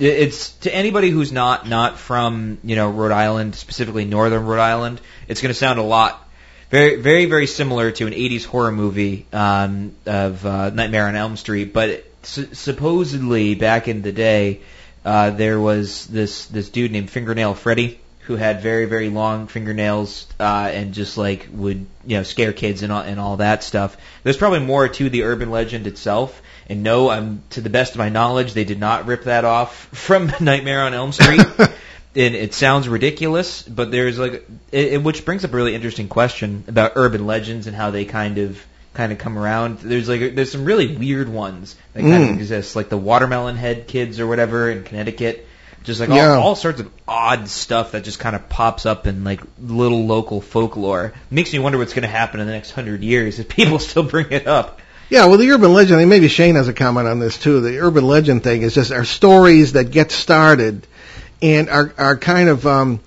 [0.00, 5.00] it's to anybody who's not not from you know Rhode Island, specifically Northern Rhode Island.
[5.26, 6.27] It's going to sound a lot
[6.70, 11.36] very, very, very similar to an 80s horror movie um, of uh, Nightmare on Elm
[11.36, 11.72] Street.
[11.72, 14.60] But su- supposedly, back in the day,
[15.04, 20.26] uh, there was this this dude named Fingernail Freddy who had very, very long fingernails
[20.38, 23.96] uh, and just like would you know scare kids and all, and all that stuff.
[24.22, 26.42] There's probably more to the urban legend itself.
[26.68, 29.74] And no, I'm to the best of my knowledge, they did not rip that off
[29.92, 31.40] from Nightmare on Elm Street.
[32.14, 36.08] and it sounds ridiculous, but there's like, it, it, which brings up a really interesting
[36.08, 39.78] question about urban legends and how they kind of kind of come around.
[39.78, 42.30] There's like there's some really weird ones that kind mm.
[42.30, 45.46] of exist, like the watermelon head kids or whatever in Connecticut.
[45.84, 46.34] Just like yeah.
[46.34, 50.06] all, all sorts of odd stuff that just kind of pops up in like little
[50.06, 51.14] local folklore.
[51.30, 54.02] Makes me wonder what's going to happen in the next hundred years if people still
[54.02, 54.80] bring it up.
[55.08, 57.60] Yeah, well, the urban legend, and maybe Shane has a comment on this too.
[57.60, 60.86] The urban legend thing is just our stories that get started
[61.42, 63.00] and are are kind of um,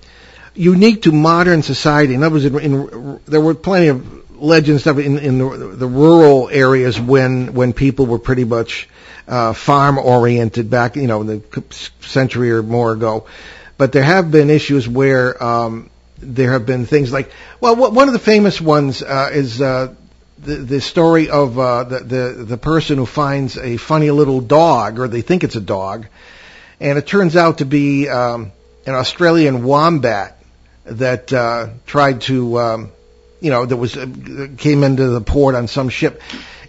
[0.54, 2.14] unique to modern society.
[2.14, 5.86] In other words, in, in, there were plenty of legends stuff in, in the, the
[5.86, 8.88] rural areas when when people were pretty much
[9.28, 11.42] uh, farm oriented back, you know, the
[12.00, 13.26] century or more ago.
[13.78, 18.12] But there have been issues where um, there have been things like, well, one of
[18.12, 19.94] the famous ones uh, is uh,
[20.38, 24.98] the the story of uh, the the the person who finds a funny little dog,
[24.98, 26.06] or they think it's a dog,
[26.82, 28.50] and it turns out to be um,
[28.86, 30.36] an Australian wombat
[30.84, 32.92] that uh, tried to, um,
[33.40, 34.06] you know, that was uh,
[34.58, 36.20] came into the port on some ship.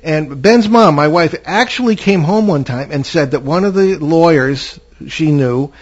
[0.03, 3.73] And Ben's mom, my wife, actually came home one time and said that one of
[3.73, 5.73] the lawyers she knew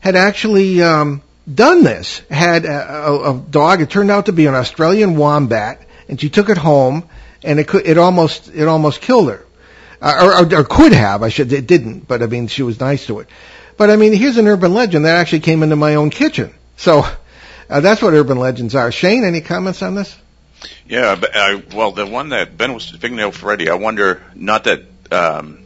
[0.00, 2.20] had actually um, done this.
[2.30, 3.80] Had a, a, a dog.
[3.80, 7.08] It turned out to be an Australian wombat, and she took it home,
[7.44, 9.46] and it could, it almost it almost killed her,
[10.02, 11.22] uh, or, or, or could have.
[11.22, 11.52] I should.
[11.52, 13.28] It didn't, but I mean, she was nice to it.
[13.78, 16.52] But I mean, here's an urban legend that actually came into my own kitchen.
[16.76, 17.06] So
[17.70, 18.92] uh, that's what urban legends are.
[18.92, 20.14] Shane, any comments on this?
[20.86, 23.70] Yeah, but I, well, the one that Ben was fingernail Freddy.
[23.70, 25.60] I wonder, not that um,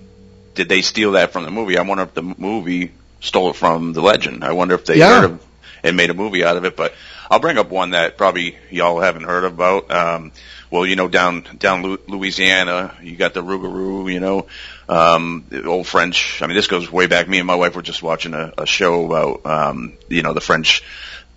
[0.54, 1.78] did they steal that from the movie?
[1.78, 4.44] I wonder if the movie stole it from the legend.
[4.44, 5.20] I wonder if they yeah.
[5.20, 5.46] heard of
[5.82, 6.76] and made a movie out of it.
[6.76, 6.94] But
[7.30, 9.90] I'll bring up one that probably y'all haven't heard about.
[9.90, 10.32] Um,
[10.72, 14.10] well, you know, down down Louisiana, you got the Rougarou.
[14.10, 14.46] You know,
[14.88, 16.40] um, old French.
[16.40, 17.28] I mean, this goes way back.
[17.28, 20.40] Me and my wife were just watching a, a show about, um, you know, the
[20.40, 20.82] French,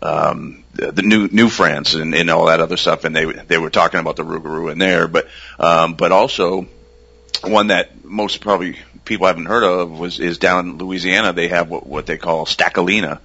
[0.01, 3.57] um, the, the new New France and, and all that other stuff, and they they
[3.57, 5.27] were talking about the Rougarou in there, but
[5.59, 6.65] um, but also
[7.43, 11.33] one that most probably people haven't heard of was is down in Louisiana.
[11.33, 13.19] They have what what they call Stachelina,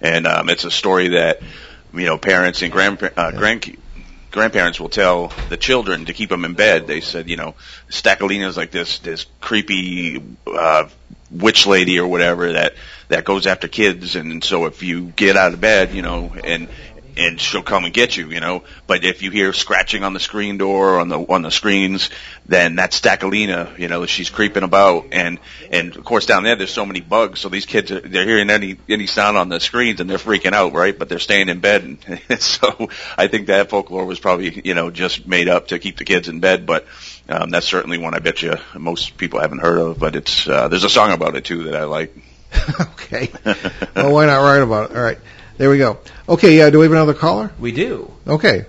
[0.00, 1.42] and um, it's a story that
[1.92, 3.76] you know parents and grandpa- uh, grand
[4.30, 6.86] grandparents will tell the children to keep them in bed.
[6.86, 7.54] They said, you know,
[7.88, 10.88] Stachelina is like this this creepy uh,
[11.30, 12.74] witch lady or whatever that
[13.08, 16.68] that goes after kids, and so if you get out of bed, you know, and
[17.16, 18.62] and she'll come and get you, you know.
[18.86, 22.10] But if you hear scratching on the screen door or on the on the screens,
[22.46, 25.06] then that's Stachelina, you know, she's creeping about.
[25.12, 25.38] And
[25.70, 28.50] and of course down there there's so many bugs, so these kids are they're hearing
[28.50, 30.98] any any sound on the screens and they're freaking out, right?
[30.98, 31.82] But they're staying in bed.
[31.84, 35.96] And so I think that folklore was probably you know just made up to keep
[35.96, 36.86] the kids in bed, but.
[37.28, 40.66] Um, that's certainly one I bet you most people haven't heard of, but it's uh,
[40.66, 42.12] there's a song about it too that I like.
[42.80, 43.30] okay.
[43.94, 44.96] Well, why not write about it?
[44.96, 45.18] All right.
[45.60, 45.98] There we go.
[46.26, 47.50] Okay, uh, do we have another caller?
[47.60, 48.10] We do.
[48.26, 48.64] Okay.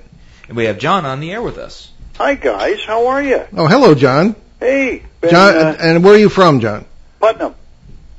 [0.49, 1.89] And we have John on the air with us.
[2.17, 3.45] Hi guys, how are you?
[3.56, 4.36] Oh, hello, John.
[4.60, 6.84] Hey, Ben, John, uh, and where are you from, John?
[7.21, 7.56] Putnam.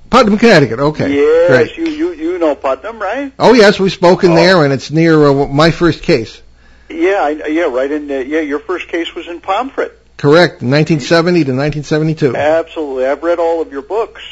[0.08, 0.78] Putnam, Connecticut.
[0.80, 1.14] Okay.
[1.14, 1.76] yes, Great.
[1.76, 3.30] you you you know Putnam, right?
[3.38, 4.36] Oh, yes, we've spoken Oh.
[4.36, 6.40] there, and it's near uh, my first case.
[6.88, 8.10] Yeah, I, yeah, right in.
[8.10, 9.92] Uh, yeah, your first case was in Pomfret.
[10.16, 10.62] Correct.
[10.62, 12.34] 1970 to 1972.
[12.34, 14.22] Absolutely, I've read all of your books.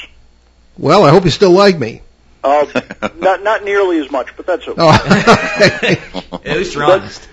[0.78, 2.00] Well, I hope you still like me.
[2.42, 2.66] Uh,
[3.16, 4.76] not not nearly as much, but that's okay.
[4.78, 7.28] Oh, At least you're honest.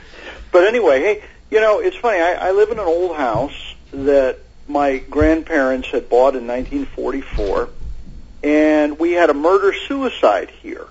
[0.51, 2.19] But anyway, hey, you know, it's funny.
[2.19, 7.69] I, I live in an old house that my grandparents had bought in 1944,
[8.43, 10.87] and we had a murder suicide here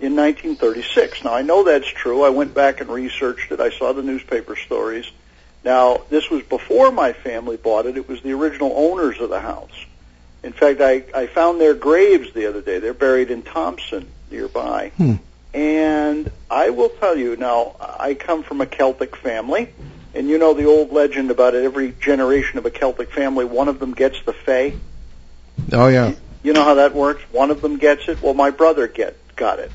[0.00, 1.24] in 1936.
[1.24, 2.22] Now I know that's true.
[2.22, 3.60] I went back and researched it.
[3.60, 5.10] I saw the newspaper stories.
[5.64, 7.96] Now this was before my family bought it.
[7.96, 9.86] It was the original owners of the house.
[10.42, 12.78] In fact, I, I found their graves the other day.
[12.78, 14.92] They're buried in Thompson nearby.
[14.96, 15.14] Hmm.
[15.52, 19.68] And I will tell you now, I come from a Celtic family,
[20.14, 23.80] and you know the old legend about every generation of a Celtic family, one of
[23.80, 24.74] them gets the Fae.
[25.72, 26.14] oh yeah.
[26.42, 27.22] You know how that works?
[27.32, 28.22] One of them gets it.
[28.22, 29.70] Well, my brother get got it.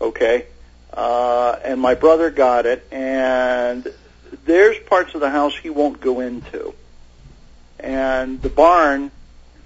[0.00, 0.46] Okay,
[0.92, 3.92] uh, and my brother got it, and
[4.44, 6.74] there's parts of the house he won't go into,
[7.80, 9.10] and the barn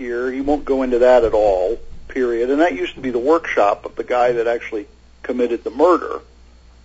[0.02, 1.78] here he won't go into that at all.
[2.08, 2.50] Period.
[2.50, 4.86] And that used to be the workshop of the guy that actually
[5.22, 6.20] committed the murder.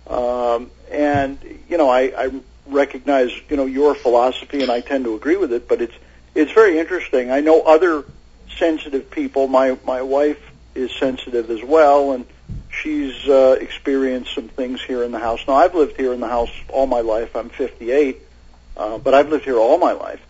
[0.06, 5.14] Um, and you know, I, I recognize you know your philosophy, and I tend to
[5.14, 5.68] agree with it.
[5.68, 5.94] But it's
[6.34, 7.30] it's very interesting.
[7.30, 8.04] I know other
[8.56, 9.48] sensitive people.
[9.48, 10.40] My my wife
[10.74, 12.24] is sensitive as well, and
[12.70, 15.40] she's uh, experienced some things here in the house.
[15.46, 17.36] Now I've lived here in the house all my life.
[17.36, 18.22] I'm 58,
[18.76, 20.24] uh, but I've lived here all my life,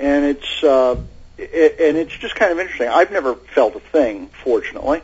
[0.00, 0.96] and it's uh,
[1.52, 2.88] it, and it's just kind of interesting.
[2.88, 5.02] I've never felt a thing, fortunately.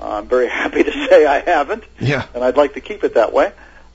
[0.00, 2.26] I'm very happy to say I haven't Yeah.
[2.34, 3.52] and I'd like to keep it that way.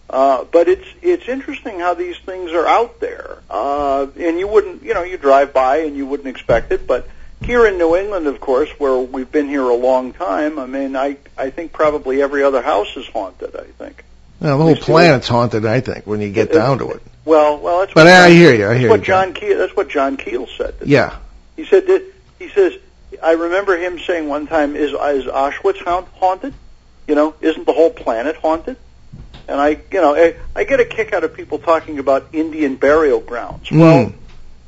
[0.09, 4.83] Uh, but it's it's interesting how these things are out there, uh, and you wouldn't,
[4.83, 6.85] you know, you drive by and you wouldn't expect it.
[6.85, 7.07] But
[7.41, 10.95] here in New England, of course, where we've been here a long time, I mean,
[10.95, 13.55] I I think probably every other house is haunted.
[13.55, 14.03] I think.
[14.39, 17.01] Well, the whole planet's haunted, I think, when you get down to it.
[17.25, 17.93] Well, well, that's.
[17.93, 19.33] But what I John- hear you, I hear what you, John.
[19.33, 19.57] John Keel.
[19.57, 20.75] That's what John Keel said.
[20.85, 21.15] Yeah.
[21.55, 22.03] He said that
[22.39, 22.73] he says
[23.21, 26.53] I remember him saying one time is is Auschwitz haunt, haunted?
[27.07, 28.77] You know, isn't the whole planet haunted?
[29.47, 32.75] And I, you know, I, I get a kick out of people talking about Indian
[32.75, 33.69] burial grounds.
[33.71, 34.13] Well, Mm.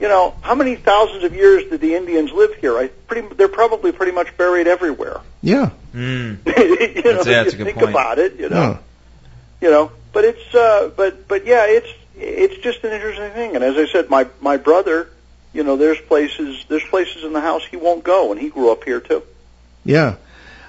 [0.01, 2.77] you know, how many thousands of years did the Indians live here?
[2.77, 5.21] I pretty they're probably pretty much buried everywhere.
[5.41, 5.69] Yeah.
[5.93, 6.45] Mm.
[6.45, 7.89] you know, That's- that's if a you good think point.
[7.91, 8.77] about it, you know Yeah.
[9.61, 13.63] you know but it's uh but but yeah it's it's just an interesting thing and
[13.63, 15.09] as i said my my brother
[15.55, 18.71] you know there's places there's places in the house he won't go and he grew
[18.71, 19.23] up here too
[19.83, 20.15] Yeah.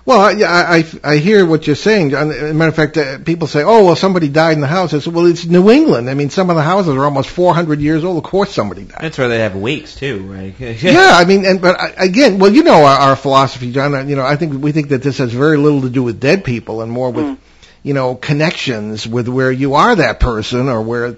[0.06, 2.10] Well, I, I, I- I hear what you're saying.
[2.10, 2.30] John.
[2.30, 4.94] As a matter of fact, uh, people say, oh, well, somebody died in the house.
[4.94, 6.08] I said, well, it's New England.
[6.08, 8.16] I mean, some of the houses are almost 400 years old.
[8.18, 8.98] Of course somebody died.
[9.00, 10.54] That's where they have wakes too, right?
[10.60, 13.96] yeah, I mean, and but again, well, you know our, our philosophy, John.
[13.96, 16.20] uh, You know, I think we think that this has very little to do with
[16.20, 17.38] dead people and more with, Mm.
[17.82, 21.16] you know, connections with where you are that person or where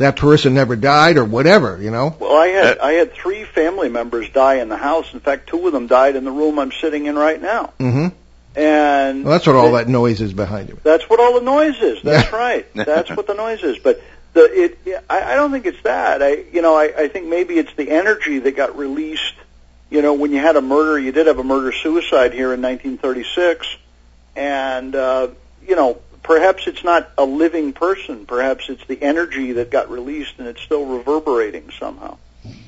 [0.00, 1.80] that person never died or whatever.
[1.80, 2.16] You know.
[2.18, 5.66] well i had i had three family members die in the house in fact two
[5.66, 8.08] of them died in the room i'm sitting in right now hmm
[8.56, 10.78] and Well, that's what all that noise is behind you.
[10.82, 12.02] That's what all the noise is.
[12.02, 12.66] That's right.
[12.74, 13.78] That's what the noise is.
[13.78, 16.20] But the it, I, I don't think it's that.
[16.20, 19.34] I, you know, I, I think maybe it's the energy that got released.
[19.88, 22.60] You know, when you had a murder, you did have a murder suicide here in
[22.60, 23.76] 1936,
[24.34, 25.28] and uh,
[25.66, 28.26] you know, perhaps it's not a living person.
[28.26, 32.18] Perhaps it's the energy that got released, and it's still reverberating somehow.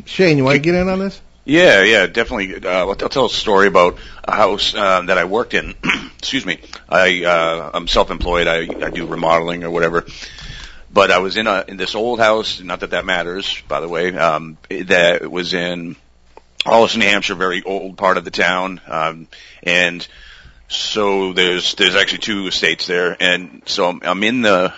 [0.04, 1.20] Shane, you want to get in on this?
[1.44, 2.54] Yeah, yeah, definitely.
[2.54, 5.74] Uh, I'll, I'll tell a story about a house uh, that I worked in.
[6.18, 6.60] Excuse me.
[6.88, 8.46] I uh, I'm self-employed.
[8.46, 10.06] I I do remodeling or whatever.
[10.92, 12.60] But I was in a in this old house.
[12.60, 14.14] Not that that matters, by the way.
[14.16, 15.96] Um, that was in
[16.64, 18.80] Hollis, New Hampshire, very old part of the town.
[18.86, 19.26] Um,
[19.64, 20.06] and
[20.72, 24.72] so there's there's actually two estates there, and so I'm, I'm in the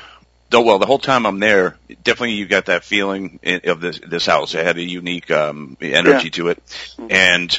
[0.52, 4.54] well the whole time I'm there, definitely you got that feeling of this this house.
[4.54, 6.30] It had a unique um energy Yeah.
[6.30, 6.62] to it,
[7.10, 7.58] and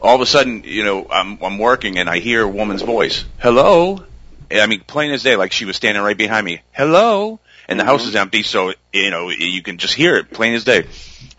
[0.00, 3.24] all of a sudden, you know, I'm I'm working and I hear a woman's voice,
[3.38, 4.04] "Hello,"
[4.50, 7.84] I mean, plain as day, like she was standing right behind me, "Hello," and the
[7.84, 10.86] house is empty, so you know you can just hear it, plain as day,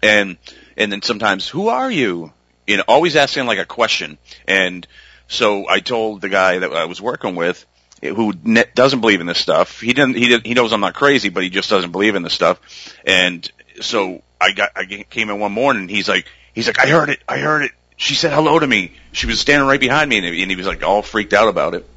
[0.01, 0.37] and
[0.77, 2.31] and then sometimes, "Who are you?"
[2.67, 4.17] You know, always asking like a question,
[4.47, 4.87] and
[5.27, 7.65] so I told the guy that I was working with,
[8.01, 9.79] who ne- doesn't believe in this stuff.
[9.79, 10.15] He didn't.
[10.15, 12.59] He didn't, he knows I'm not crazy, but he just doesn't believe in this stuff.
[13.05, 13.49] And
[13.81, 14.71] so I got.
[14.75, 15.87] I came in one morning.
[15.87, 16.25] He's like.
[16.53, 16.79] He's like.
[16.79, 17.19] I heard it.
[17.27, 17.71] I heard it.
[17.97, 18.91] She said hello to me.
[19.13, 21.89] She was standing right behind me, and he was like all freaked out about it.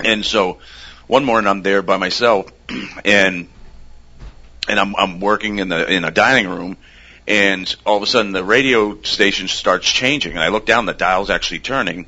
[0.00, 0.58] And so
[1.06, 2.52] one morning I'm there by myself,
[3.04, 3.48] and
[4.68, 6.76] and I'm I'm working in the in a dining room,
[7.26, 10.94] and all of a sudden the radio station starts changing, and I look down, the
[10.94, 12.06] dial's actually turning.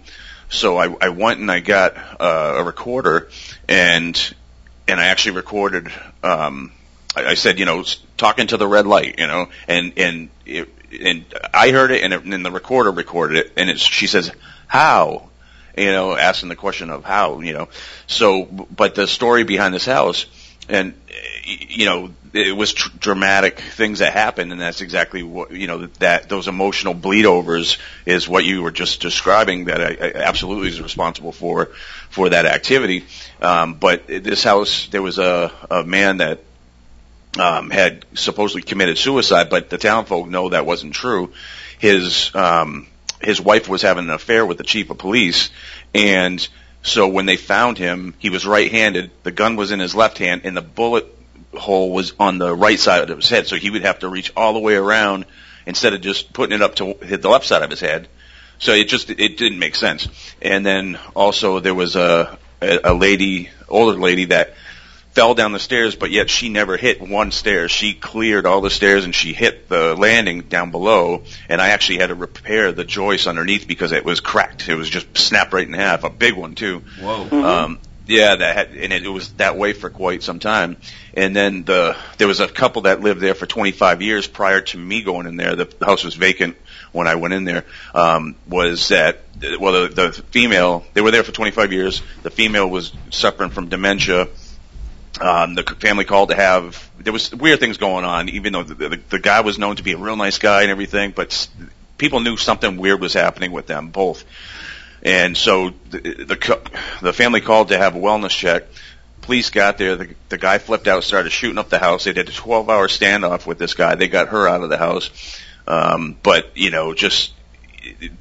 [0.51, 3.29] So I, I went and I got uh, a recorder,
[3.69, 4.35] and
[4.89, 5.91] and I actually recorded.
[6.23, 6.73] Um,
[7.15, 7.85] I, I said, you know,
[8.17, 10.69] talking to the red light, you know, and and it,
[11.01, 11.25] and
[11.55, 14.33] I heard it, and, it, and then the recorder recorded it, and it's she says
[14.67, 15.29] how,
[15.79, 17.69] you know, asking the question of how, you know.
[18.09, 20.27] So, but the story behind this house,
[20.71, 20.95] and
[21.45, 25.87] you know, it was tr- dramatic things that happened, and that's exactly what you know
[25.99, 29.65] that those emotional bleed overs is what you were just describing.
[29.65, 31.67] That I, I absolutely is responsible for
[32.09, 33.05] for that activity.
[33.41, 36.41] Um, but this house, there was a, a man that
[37.39, 41.33] um, had supposedly committed suicide, but the town folk know that wasn't true.
[41.79, 42.87] His um,
[43.21, 45.51] his wife was having an affair with the chief of police,
[45.95, 46.47] and
[46.83, 49.11] so when they found him, he was right-handed.
[49.23, 51.07] The gun was in his left hand, and the bullet
[51.55, 53.47] hole was on the right side of his head.
[53.47, 55.27] So he would have to reach all the way around
[55.67, 58.09] instead of just putting it up to hit the left side of his head.
[58.59, 60.09] So it just it didn't make sense.
[60.41, 64.55] And then also there was a a, a lady, older lady that
[65.13, 67.69] fell down the stairs, but yet she never hit one stair.
[67.69, 71.25] She cleared all the stairs and she hit the landing down below.
[71.49, 74.69] And I actually had to repair the joist underneath because it was cracked.
[74.69, 76.05] It was just snapped right in half.
[76.05, 76.83] A big one too.
[77.01, 77.45] Whoa.
[77.45, 77.81] Um,
[78.11, 80.77] yeah, that had, and it, it was that way for quite some time.
[81.15, 84.79] And then the there was a couple that lived there for 25 years prior to
[84.79, 85.55] me going in there.
[85.55, 86.57] The house was vacant
[86.93, 87.65] when I went in there.
[87.95, 89.21] Um, was that
[89.61, 92.03] well the, the female they were there for 25 years.
[92.23, 94.29] The female was suffering from dementia.
[95.21, 98.75] Um, the family called to have there was weird things going on, even though the,
[98.75, 101.49] the, the guy was known to be a real nice guy and everything, but
[101.99, 104.25] people knew something weird was happening with them both.
[105.03, 106.71] And so the the,
[107.03, 108.65] the family called to have a wellness check.
[109.23, 109.97] Police got there.
[109.97, 112.05] The, the guy flipped out, started shooting up the house.
[112.05, 113.95] They did a 12 hour standoff with this guy.
[113.95, 115.11] They got her out of the house.
[115.67, 117.33] Um, but you know, just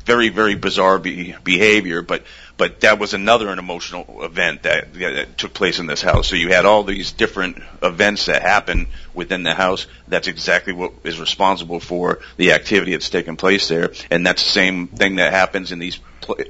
[0.05, 2.01] very very bizarre be- behavior.
[2.01, 2.23] But
[2.59, 6.27] but that was another an emotional event that, that took place in this house.
[6.27, 9.87] So you had all these different events that happened within the house.
[10.09, 14.49] That's exactly what is responsible for the activity that's taken place there, and that's the
[14.49, 15.99] same thing that happens in these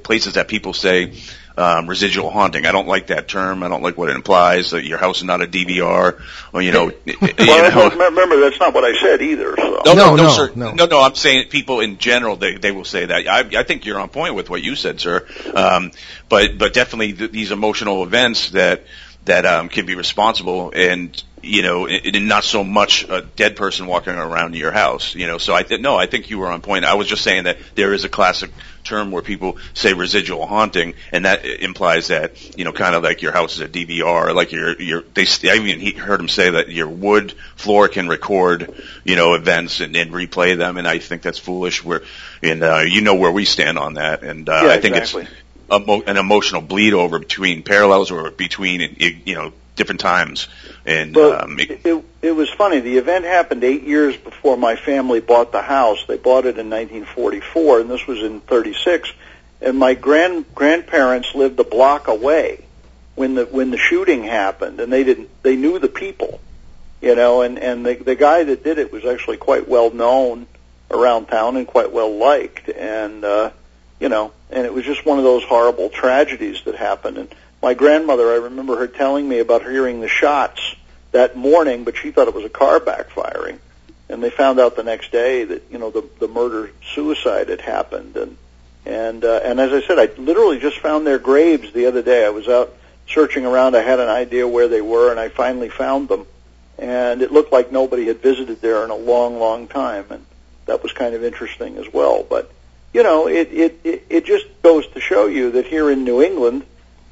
[0.02, 1.12] places that people say
[1.56, 2.64] um, residual haunting.
[2.66, 3.62] I don't like that term.
[3.62, 4.70] I don't like what it implies.
[4.70, 6.20] That your house is not a DVR,
[6.52, 8.06] or you know, you Well, know.
[8.08, 9.54] remember, that's not what I said either.
[9.56, 9.82] So.
[9.84, 10.52] No, no, No, no, no, sir.
[10.54, 10.72] no.
[10.72, 13.26] No, no, I'm saying people in general, they, they will say that.
[13.28, 15.26] I, I think you're on point with what you said, sir.
[15.54, 15.90] Um,
[16.28, 18.84] but, but definitely th- these emotional events that,
[19.26, 23.56] that, um, can be responsible and, you know, and, and not so much a dead
[23.56, 26.48] person walking around your house, you know, so I th- no, I think you were
[26.48, 26.84] on point.
[26.84, 28.50] I was just saying that there is a classic
[28.90, 33.22] term where people say residual haunting, and that implies that you know, kind of like
[33.22, 35.02] your house is a DVR, like your your.
[35.14, 38.74] They I even he- heard them say that your wood floor can record
[39.04, 41.84] you know events and, and replay them, and I think that's foolish.
[41.84, 42.02] Where
[42.42, 45.22] and uh, you know where we stand on that, and uh, Yeah, I think exactly.
[45.22, 45.32] it's
[45.72, 50.46] emo- an emotional bleed over between parallels or between you know different times,
[50.84, 52.80] and But um, it, it, it, it was funny.
[52.80, 56.04] The event happened eight years before my family bought the house.
[56.06, 59.10] They bought it in 1944, and this was in 36.
[59.62, 62.64] And my grand grandparents lived a block away
[63.14, 65.30] when the when the shooting happened, and they didn't.
[65.42, 66.40] They knew the people,
[67.00, 67.40] you know.
[67.40, 70.46] And and the the guy that did it was actually quite well known
[70.90, 72.68] around town and quite well liked.
[72.68, 73.50] And uh,
[73.98, 77.16] you know, and it was just one of those horrible tragedies that happened.
[77.16, 80.60] And my grandmother, I remember her telling me about hearing the shots
[81.12, 83.58] that morning, but she thought it was a car backfiring.
[84.08, 87.60] and they found out the next day that you know the the murder suicide had
[87.60, 88.36] happened, and
[88.84, 92.24] and uh, and as I said, I literally just found their graves the other day.
[92.24, 92.74] I was out
[93.08, 93.76] searching around.
[93.76, 96.26] I had an idea where they were, and I finally found them.
[96.78, 100.24] And it looked like nobody had visited there in a long, long time, and
[100.64, 102.24] that was kind of interesting as well.
[102.28, 102.50] But
[102.94, 106.22] you know, it it it, it just goes to show you that here in New
[106.22, 106.64] England,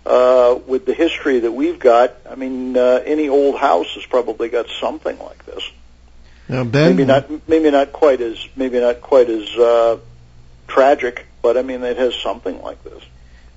[0.09, 4.49] uh, with the history that we've got, I mean, uh, any old house has probably
[4.49, 5.63] got something like this.
[6.49, 9.99] Now, Ben, Maybe not, maybe not quite as, maybe not quite as uh,
[10.67, 13.03] tragic, but I mean, it has something like this.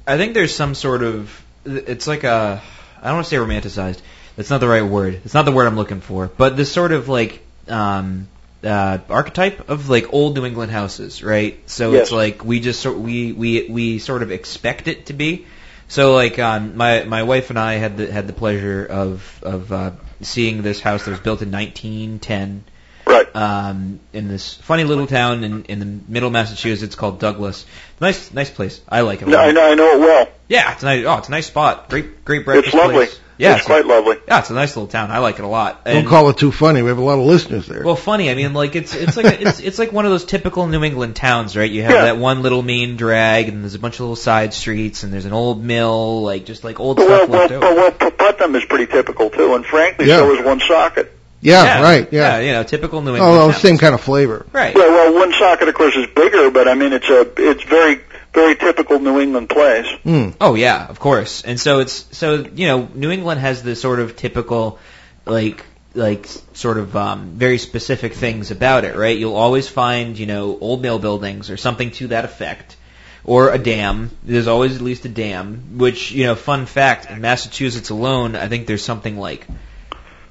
[0.05, 2.61] I think there's some sort of it's like a
[3.01, 3.99] I don't want to say romanticized.
[4.35, 5.21] That's not the right word.
[5.25, 6.27] It's not the word I'm looking for.
[6.27, 8.27] But this sort of like um
[8.63, 11.59] uh archetype of like old New England houses, right?
[11.69, 12.03] So Yes.
[12.03, 15.45] it's like we just sort we we we sort of expect it to be.
[15.91, 19.71] So like um my my wife and I had the had the pleasure of of
[19.73, 22.63] uh seeing this house that was built in 1910
[23.05, 23.35] Right.
[23.35, 27.65] um, in this funny little town in, in the middle of Massachusetts called Douglas.
[27.99, 28.79] Nice, nice place.
[28.87, 29.27] I like it.
[29.27, 29.47] A No, lot.
[29.47, 30.27] I know, I know it well.
[30.47, 31.05] Yeah, it's a nice.
[31.05, 31.89] Oh, it's a nice spot.
[31.89, 33.07] Great, great breakfast It's lovely.
[33.07, 33.19] place.
[33.41, 34.17] Yeah, it's quite lovely.
[34.27, 35.09] yeah, it's a nice little town.
[35.11, 35.83] I like it a lot.
[35.85, 36.81] don't call it too funny.
[36.81, 37.83] We have a lot of listeners there.
[37.83, 38.29] well, funny.
[38.29, 40.83] I mean, like it's it's like a, it's it's like one of those typical New
[40.83, 41.69] England towns, right?
[41.69, 42.01] You have Yeah.
[42.05, 45.25] that one little main drag, and there's a bunch of little side streets, and there's
[45.25, 47.75] an old mill, like just like old Well, stuff well, left well, over.
[47.75, 50.17] well, P- Putnam is pretty typical too, and frankly, Yeah.
[50.19, 51.11] so is Woonsocket.
[51.41, 52.07] yeah, right.
[52.11, 52.37] Yeah.
[52.39, 53.37] you know, typical New oh, England.
[53.41, 54.45] Oh, same kind of flavor.
[54.53, 54.75] Right.
[54.75, 58.01] Well, well, Woonsocket, of course, is bigger, but I mean, it's a it's very
[58.33, 59.87] very typical New England place.
[60.03, 60.29] Hmm.
[60.39, 61.43] Oh yeah, of course.
[61.43, 64.79] And so it's so you know New England has this sort of typical
[65.25, 69.17] like like sort of um, very specific things about it, right?
[69.17, 72.77] You'll always find you know old mill buildings or something to that effect,
[73.23, 74.09] or a dam.
[74.23, 75.77] There's always at least a dam.
[75.77, 79.45] Which you know, fun fact: in Massachusetts alone, I think there's something like.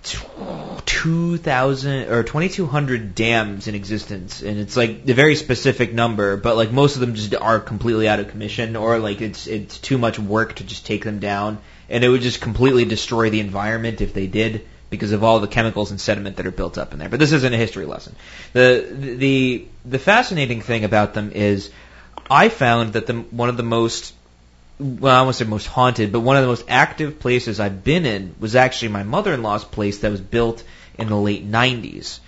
[0.03, 6.72] 2000 or 2200 dams in existence and it's like a very specific number but like
[6.72, 10.18] most of them just are completely out of commission or like it's it's too much
[10.18, 11.59] work to just take them down
[11.90, 15.48] and it would just completely destroy the environment if they did because of all the
[15.48, 17.09] chemicals and sediment that are built up in there.
[17.09, 18.16] But this isn't a history lesson.
[18.53, 21.70] The the the fascinating thing about them is
[22.28, 24.14] I found that the one of the most
[24.81, 28.07] well, I won't say most haunted, but one of the most active places I've been
[28.07, 30.64] in was actually my mother-in-law's place that was built
[30.99, 32.20] in the late 90s.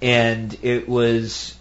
[0.00, 1.56] And it was,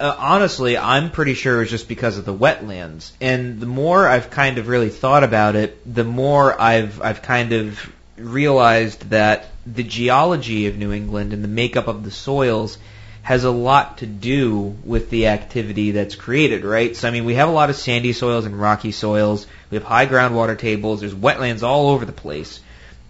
[0.00, 3.10] uh, honestly, I'm pretty sure it was just because of the wetlands.
[3.20, 7.52] And the more I've kind of really thought about it, the more I've, I've kind
[7.52, 12.78] of realized that the geology of New England and the makeup of the soils
[13.26, 16.94] has a lot to do with the activity that's created, right?
[16.94, 19.48] So I mean, we have a lot of sandy soils and rocky soils.
[19.68, 21.00] We have high groundwater tables.
[21.00, 22.60] There's wetlands all over the place,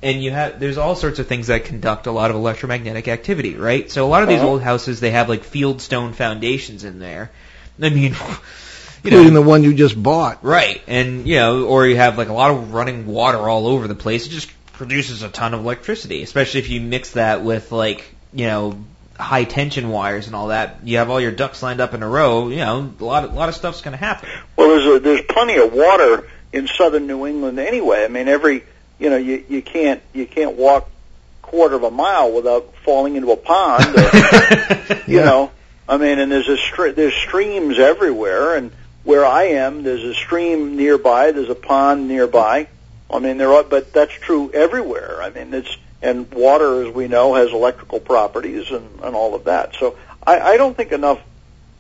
[0.03, 3.57] and you have there's all sorts of things that conduct a lot of electromagnetic activity,
[3.57, 3.91] right?
[3.91, 4.49] So a lot of these Uh-huh.
[4.53, 7.31] old houses they have like field stone foundations in there.
[7.83, 8.13] I mean,
[9.05, 10.43] you Including know, the one you just bought.
[10.43, 10.81] right?
[10.87, 13.95] And you know, or you have like a lot of running water all over the
[13.95, 14.27] place.
[14.27, 18.03] It just produces a ton of electricity, especially if you mix that with like
[18.33, 18.79] you know
[19.19, 20.81] high tension wires and all that.
[20.85, 22.49] You have all your ducks lined up in a row.
[22.49, 24.29] You know, a lot of a lot of stuff's going to happen.
[24.57, 28.05] Well, there's a, there's plenty of water in southern New England anyway.
[28.05, 28.65] I mean, every
[28.99, 30.89] you know you you can't you can't walk
[31.43, 33.85] quarter of a mile without falling into a pond.
[33.97, 34.01] Or,
[35.07, 35.25] you Yeah.
[35.25, 35.51] know,
[35.89, 38.73] I mean, and there's a str- there's streams everywhere, and
[39.05, 42.67] where I am, there's a stream nearby, there's a pond nearby.
[43.09, 45.23] I mean, there are, but that's true everywhere.
[45.23, 49.45] I mean, it's and water, as we know, has electrical properties and and all of
[49.45, 49.75] that.
[49.79, 51.21] So I, I don't think enough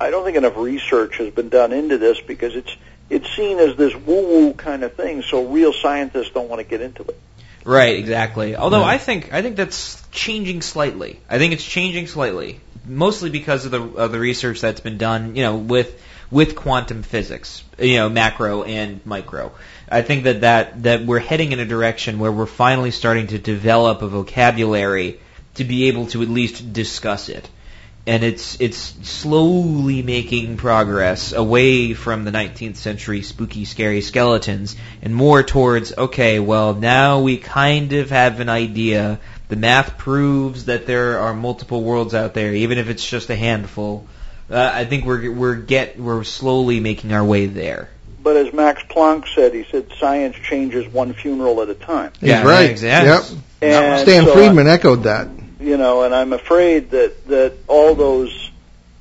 [0.01, 2.77] I don't think enough research has been done into this because it's
[3.09, 5.23] it's seen as this woo-woo kind of thing.
[5.23, 7.19] So real scientists don't want to get into it.
[7.65, 8.57] Right, exactly.
[8.57, 11.21] Although I think I think that's changing slightly.
[11.29, 15.35] I think it's changing slightly, mostly because of the of the research that's been done,
[15.35, 16.01] you know, with
[16.31, 19.53] with quantum physics, you know, macro and micro.
[19.89, 23.39] I think that that that we're heading in a direction where we're finally starting to
[23.39, 25.21] develop a vocabulary
[25.55, 27.49] to be able to at least discuss it.
[28.09, 35.15] And it's it's slowly making progress away from the 19th century spooky, scary skeletons and
[35.15, 39.19] more towards okay, well now we kind of have an idea.
[39.49, 43.37] The math proves that there are multiple worlds out there, even if it's just a
[43.37, 44.07] handful.
[44.51, 47.91] Uh, I think we're we're get we're slowly making our way there.
[48.23, 52.13] But as Max Planck said, he said science changes one funeral at a time.
[52.21, 52.69] He's Yeah, right.
[52.71, 53.37] exactly.
[53.37, 53.43] Yep.
[53.63, 55.29] And Stan so Friedman echoed that.
[55.61, 58.51] you know, and I'm afraid that that all those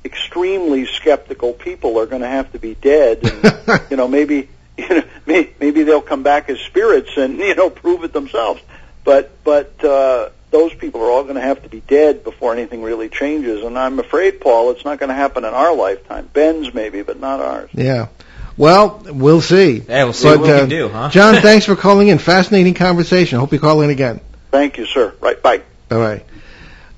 [0.04, 4.88] extremely skeptical people are going to have to be dead, and you know, maybe you
[4.88, 8.60] know, may, maybe they'll come back as spirits and you know prove it themselves.
[9.04, 12.82] But but uh, those people are all going to have to be dead before anything
[12.82, 13.62] really changes.
[13.64, 16.28] And I'm afraid, Paul, it's not going to happen in our lifetime.
[16.32, 17.70] Ben's maybe, but not ours.
[17.72, 18.08] Yeah.
[18.56, 19.82] Well, we'll see.
[19.86, 21.10] Yeah, we'll see But, what we uh, can do, huh?
[21.10, 22.18] John, thanks for calling in.
[22.18, 23.38] Fascinating conversation.
[23.38, 24.20] Hope you call in again.
[24.50, 25.14] Thank you, sir.
[25.20, 25.62] Right, bye.
[25.90, 26.24] All right.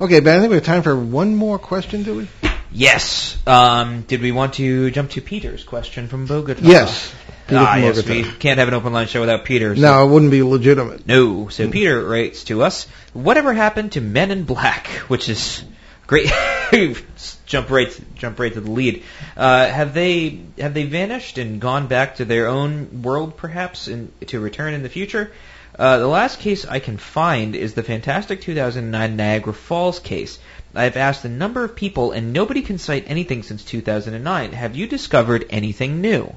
[0.01, 2.29] Okay, Ben, I think we have time for one more question, do we?
[2.71, 3.37] Yes.
[3.47, 6.61] Um, did we want to jump to Peter's question from Bogota?
[6.63, 7.13] Yes.
[7.49, 8.07] Peter ah, yes.
[8.07, 9.75] We can't have an open line show without Peter.
[9.75, 11.07] so- No, it wouldn't be legitimate.
[11.07, 11.49] No.
[11.49, 15.65] So Peter writes to us, whatever happened to Men in Black, which is
[16.07, 16.31] great.
[17.47, 19.03] jump right, jump right to the lead.
[19.37, 24.13] Uh, have they have they vanished and gone back to their own world, perhaps, and
[24.29, 25.33] to return in the future?
[25.79, 30.39] Uh, the last case I can find is the fantastic 2009 Niagara Falls case.
[30.75, 34.53] I've asked a number of people, and nobody can cite anything since 2009.
[34.53, 36.35] Have you discovered anything new?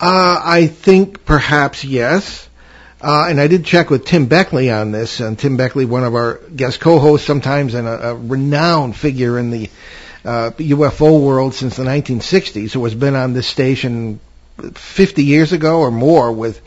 [0.00, 2.48] Uh, I think perhaps yes.
[3.00, 6.14] Uh, and I did check with Tim Beckley on this, and Tim Beckley, one of
[6.14, 9.70] our guest co-hosts sometimes, and a, a renowned figure in the
[10.24, 14.18] uh, UFO world since the 1960s, who has been on this station
[14.74, 16.60] 50 years ago or more with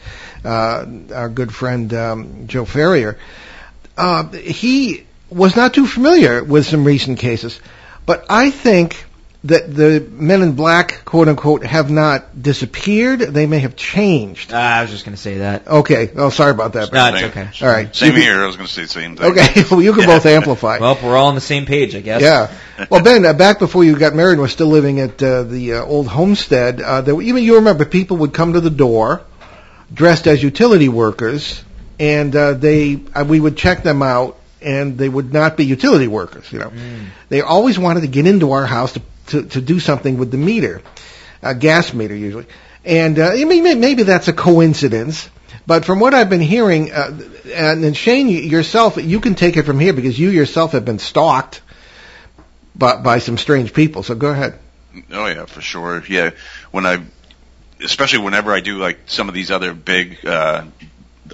[0.46, 3.18] uh, our good friend um, Joe Ferriere.
[3.98, 7.60] Uh, he was not too familiar with some recent cases,
[8.06, 9.06] but I think
[9.46, 13.20] that the men in black, quote unquote, have not disappeared.
[13.22, 14.52] They may have changed.
[14.52, 15.66] Uh, I was just going to say that.
[15.68, 16.12] Okay.
[16.16, 16.92] Oh, sorry about that.
[16.92, 17.50] No, it's okay.
[17.66, 17.96] All right.
[17.96, 18.44] Same You can- here.
[18.44, 19.32] I was going to say the same thing.
[19.32, 19.64] Okay.
[19.72, 20.80] Well, you can both amplify.
[20.80, 22.22] Well, we're all on the same page, I guess.
[22.22, 22.52] Yeah.
[22.90, 25.76] Well, Ben, uh, back before you got married, and was still living at uh, the
[25.76, 26.82] uh, old homestead.
[26.82, 29.22] Uh, there, were- even you remember, people would come to the door
[29.94, 31.64] dressed as utility workers,
[32.00, 36.08] and uh, they uh, we would check them out, and they would not be utility
[36.08, 36.52] workers.
[36.52, 36.72] You know,
[37.30, 40.38] they always wanted to get into our house to to, to do something with the
[40.38, 40.82] meter,
[41.42, 42.46] a gas meter usually.
[42.86, 45.30] And uh, I mean, may- maybe that's a coincidence.
[45.68, 47.20] But from what I've been hearing, uh,
[47.54, 50.98] and, and Shane yourself, you can take it from here because you yourself have been
[51.00, 51.62] stalked
[52.76, 54.02] by, by some strange people.
[54.02, 54.58] So go ahead.
[55.12, 56.04] Oh yeah, for sure.
[56.10, 56.32] Yeah,
[56.72, 57.04] when I,
[57.84, 60.64] especially whenever I do like some of these other big, uh,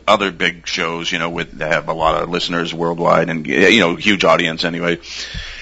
[0.05, 3.79] other big shows, you know, with that have a lot of listeners worldwide and you
[3.79, 4.99] know huge audience anyway,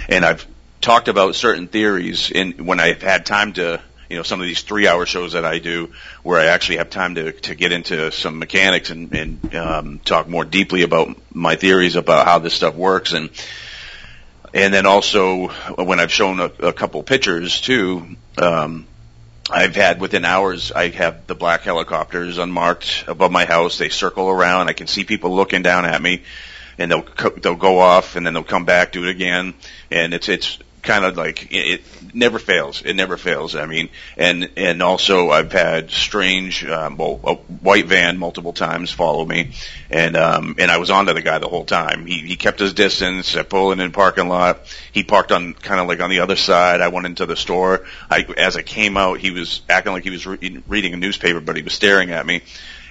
[0.09, 0.47] and I've
[0.84, 3.81] talked about certain theories in when I've had time to.
[4.09, 7.15] You know, some of these three-hour shows that I do, where I actually have time
[7.15, 11.95] to to get into some mechanics and, and um, talk more deeply about my theories
[11.95, 13.31] about how this stuff works, and
[14.53, 18.05] and then also when I've shown a, a couple pictures too,
[18.38, 18.86] um,
[19.49, 23.79] I've had within hours, I have the black helicopters unmarked above my house.
[23.79, 24.69] They circle around.
[24.69, 26.21] I can see people looking down at me,
[26.77, 27.05] and they'll
[27.41, 29.55] they'll go off, and then they'll come back, do it again,
[29.89, 31.81] and it's it's kind of like it,
[32.13, 32.84] never fails.
[32.84, 33.55] It never fails.
[33.55, 38.91] I mean, and and also I've had strange, um, well, a white van multiple times
[38.91, 39.53] follow me,
[39.89, 42.05] and um, and I was onto the guy the whole time.
[42.05, 43.36] He he kept his distance.
[43.36, 44.59] I pulled in in parking lot.
[44.91, 46.81] He parked on kind of like on the other side.
[46.81, 47.86] I went into the store.
[48.09, 51.39] I as I came out, he was acting like he was re- reading a newspaper,
[51.39, 52.41] but he was staring at me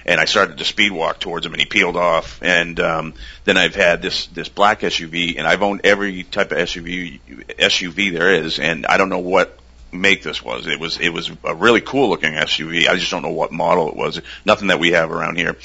[0.05, 2.39] and I started to speed walk towards him, and he peeled off.
[2.41, 3.13] And um,
[3.45, 8.13] then I've had this this black SUV, and I've owned every type of SUV SUV
[8.13, 9.57] there is, and I don't know what
[9.91, 10.67] make this was.
[10.67, 12.87] It was it was a really cool looking SUV.
[12.87, 14.21] I just don't know what model it was.
[14.45, 15.57] Nothing that we have around here,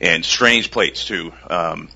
[0.00, 1.32] and strange plates too.
[1.48, 1.88] Um,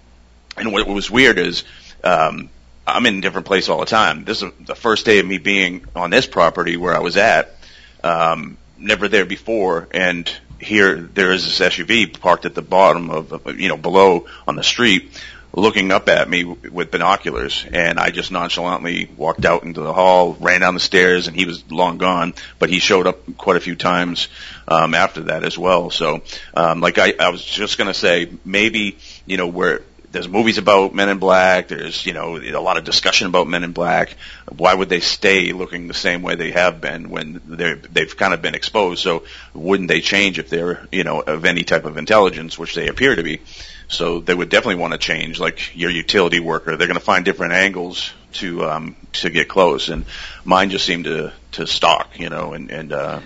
[0.57, 1.65] and what was weird is.
[2.05, 2.51] Um,
[2.85, 4.25] I'm in a different place all the time.
[4.25, 7.55] This is the first day of me being on this property where I was at.
[8.03, 10.29] Um, never there before, and
[10.63, 14.63] here there is this SUV parked at the bottom of, you know, below on the
[14.63, 15.11] street,
[15.55, 20.35] looking up at me with binoculars, and I just nonchalantly walked out into the hall,
[20.41, 22.35] ran down the stairs, and he was long gone.
[22.59, 24.29] But he showed up quite a few times
[24.67, 25.91] um, after that as well.
[25.91, 26.23] So,
[26.55, 29.83] um, like I, I was just gonna say, maybe you know where
[30.13, 31.69] there's movies about Men in Black.
[31.69, 34.17] There's you know a lot of discussion about Men in Black.
[34.55, 38.35] Why would they stay looking the same way they have been when they're they've kind
[38.35, 39.03] of been exposed?
[39.03, 42.89] So wouldn't they change if they're you know of any type of intelligence, which they
[42.89, 43.41] appear to be?
[43.89, 46.77] So they would definitely want to change, like your utility worker.
[46.77, 50.05] They're going to find different angles to um, to get close, and
[50.45, 53.21] mine just seemed to to stalk, you know, and and uh,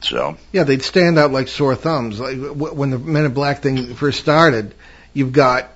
[0.00, 2.20] so Yeah, they'd stand out like sore thumbs.
[2.20, 4.74] Like when the Men in Black thing first started,
[5.14, 5.70] you've got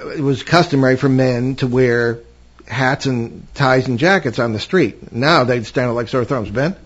[0.00, 2.20] it was customary for men to wear
[2.66, 5.12] hats and ties and jackets on the street.
[5.12, 6.50] Now they'd stand out like sore thumbs.
[6.50, 6.76] Ben,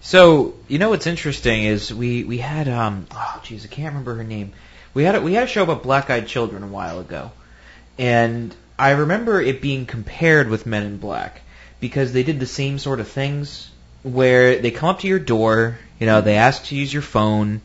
[0.00, 4.14] So you know what's interesting is we we had um oh jeez I can't remember
[4.16, 4.52] her name.
[4.94, 7.30] We had a, we had a show about black eyed children a while ago,
[7.98, 11.42] and I remember it being compared with Men in Black
[11.80, 13.70] because they did the same sort of things
[14.02, 17.60] where they come up to your door, you know, they ask to use your phone,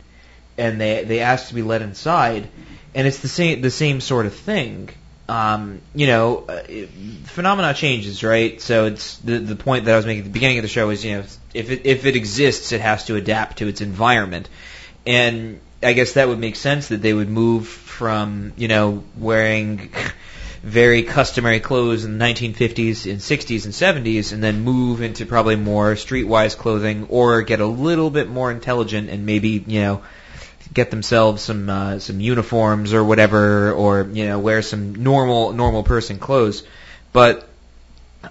[0.57, 2.47] and they they ask to be let inside,
[2.95, 4.89] and it's the same the same sort of thing.
[5.29, 6.89] um, you know, uh, it,
[7.25, 8.59] phenomena changes, right?
[8.61, 10.89] So it's the the point that I was making at the beginning of the show
[10.89, 11.23] is, you know,
[11.53, 14.49] if it if it exists, it has to adapt to its environment,
[15.05, 19.91] and I guess that would make sense that they would move from, you know, wearing
[20.63, 23.73] very customary clothes in the 1950s and 60s and
[24.05, 28.49] 70s and then move into probably more streetwise clothing or get a little bit more
[28.51, 30.03] intelligent and maybe, you know,
[30.73, 35.83] get themselves some uh, some uniforms or whatever or, you know, wear some normal normal
[35.83, 36.63] person clothes.
[37.11, 37.47] But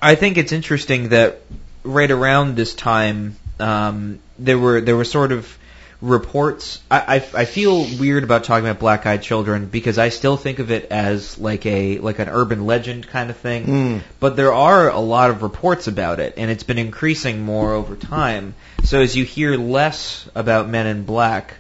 [0.00, 1.40] I think it's interesting that
[1.84, 5.58] right around this time um, there were there were sort of
[6.00, 6.80] reports.
[6.90, 10.58] I, I, I feel weird about talking about black eyed children because I still think
[10.58, 13.66] of it as like a like an urban legend kind of thing.
[13.66, 14.02] Mm.
[14.18, 17.94] But there are a lot of reports about it, and it's been increasing more over
[17.96, 18.54] time.
[18.84, 21.54] So as you hear less about Men in Black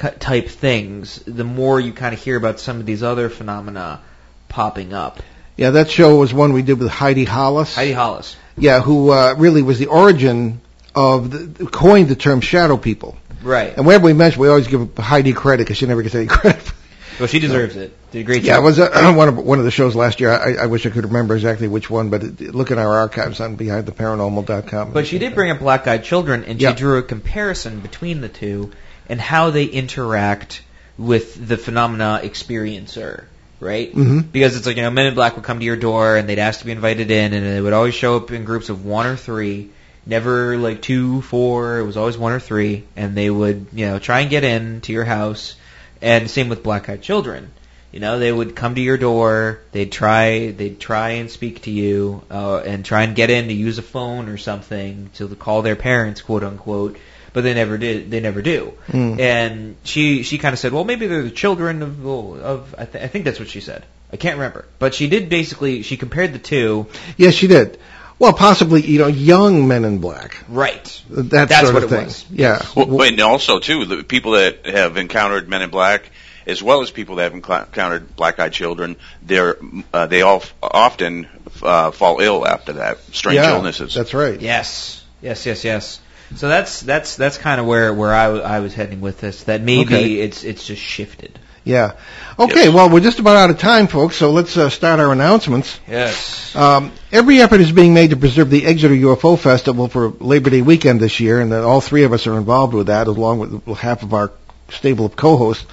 [0.00, 4.00] type things, the more you kind of hear about some of these other phenomena
[4.48, 5.20] popping up.
[5.56, 7.74] Yeah, that show was one we did with Heidi Hollis.
[7.74, 8.36] Heidi Hollis.
[8.56, 10.60] Yeah, who uh, really was the origin
[10.94, 13.16] of the, coined the term shadow people.
[13.42, 13.74] Right.
[13.76, 16.72] And whenever we mention, we always give Heidi credit because she never gets any credit.
[17.18, 17.94] Well, she deserves it.
[18.12, 18.62] Did a great Yeah, job.
[18.62, 20.30] it was uh, one of one of the shows last year.
[20.32, 23.40] I, I wish I could remember exactly which one, but it, look in our archives
[23.40, 24.92] on behindtheparanormal.com.
[24.92, 26.70] But she did bring up black eyed children, and Yeah.
[26.70, 28.72] she drew a comparison between the two
[29.10, 30.62] and how they interact
[30.96, 33.24] with the phenomena experiencer,
[33.58, 33.92] right?
[33.94, 34.30] Mhm.
[34.30, 36.38] Because it's like, you know, Men in Black would come to your door and they'd
[36.38, 39.06] ask to be invited in, and they would always show up in groups of one
[39.06, 39.70] or three.
[40.06, 41.80] Never like two, four.
[41.80, 44.80] It was always one or three, and they would, you know, try and get in
[44.82, 45.56] to your house.
[46.00, 47.50] And same with black-eyed children.
[47.92, 49.58] You know, they would come to your door.
[49.72, 53.52] They'd try, they'd try and speak to you, uh, and try and get in to
[53.52, 56.96] use a phone or something to call their parents, quote unquote.
[57.32, 58.10] But they never did.
[58.10, 58.74] They never do.
[58.88, 59.20] Mm.
[59.20, 62.74] And she she kind of said, well, maybe they're the children of of.
[62.76, 63.84] I, th- I think that's what she said.
[64.12, 65.82] I can't remember, but she did basically.
[65.82, 66.86] She compared the two.
[67.16, 67.78] Yes, she did.
[68.18, 70.44] Well, possibly, you know, young men in black.
[70.46, 71.02] Right.
[71.08, 72.04] That That's sort what of it thing.
[72.04, 72.26] was.
[72.30, 72.62] Yeah.
[72.76, 76.10] Well, and also too, the people that have encountered Men in Black,
[76.46, 79.56] as well as people that have encountered black-eyed children, they're
[79.94, 81.28] uh, they all f- often
[81.62, 82.98] uh, fall ill after that.
[83.14, 83.94] Strange yeah, illnesses.
[83.94, 84.38] That's right.
[84.38, 86.00] Yes, yes, yes, yes.
[86.36, 89.44] So that's that's that's kind of where where I, w- I was heading with this.
[89.44, 90.14] That maybe Okay.
[90.14, 91.38] it's it's just shifted.
[91.64, 91.92] Yeah.
[92.38, 92.74] Okay, Yes.
[92.74, 95.78] well, we're just about out of time, folks, so let's uh, start our announcements.
[95.86, 96.56] Yes.
[96.56, 100.62] Um, every effort is being made to preserve the Exeter UFO Festival for Labor Day
[100.62, 103.76] weekend this year, and that all three of us are involved with that, along with
[103.76, 104.32] half of our
[104.70, 105.66] stable of co-hosts.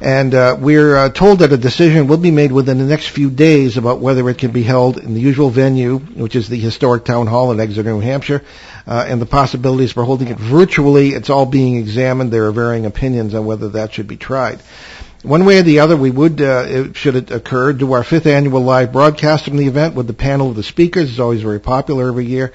[0.00, 3.30] And uh, we're uh, told that a decision will be made within the next few
[3.30, 7.04] days about whether it can be held in the usual venue, which is the historic
[7.04, 8.42] town hall in Exeter, New Hampshire,
[8.86, 11.10] uh, and the possibilities for holding it virtually.
[11.10, 12.32] It's all being examined.
[12.32, 14.60] There are varying opinions on whether that should be tried.
[15.22, 18.26] One way or the other, we would, uh, it- should it occur, do our fifth
[18.26, 21.08] annual live broadcast from the event with the panel of the speakers.
[21.08, 22.52] It's always very popular every year.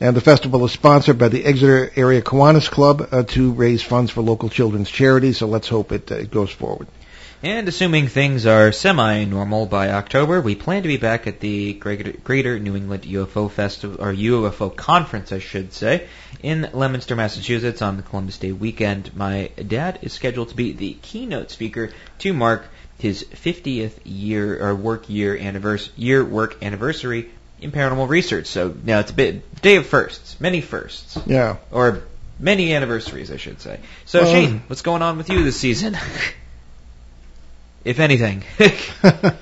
[0.00, 4.10] And the festival is sponsored by the Exeter Area Kiwanis Club uh, to raise funds
[4.10, 5.38] for local children's charities.
[5.38, 6.88] So let's hope it, uh, it goes forward.
[7.44, 12.12] And assuming things are semi-normal by October, we plan to be back at the Greater,
[12.12, 16.08] Greater New England UFO Festival or UFO Conference, I should say,
[16.42, 19.14] in Leominster, Massachusetts, on the Columbus Day weekend.
[19.14, 21.90] My dad is scheduled to be the keynote speaker
[22.20, 22.66] to mark
[22.98, 27.30] his 50th year or work year anniversary year work anniversary
[27.64, 28.46] in paranormal research.
[28.46, 31.56] So now it's a bit day of firsts, many firsts, Yeah.
[31.72, 32.02] or
[32.38, 33.80] many anniversaries, I should say.
[34.04, 35.96] So Well- Shane, what's going on with you this season?
[37.84, 38.44] if anything.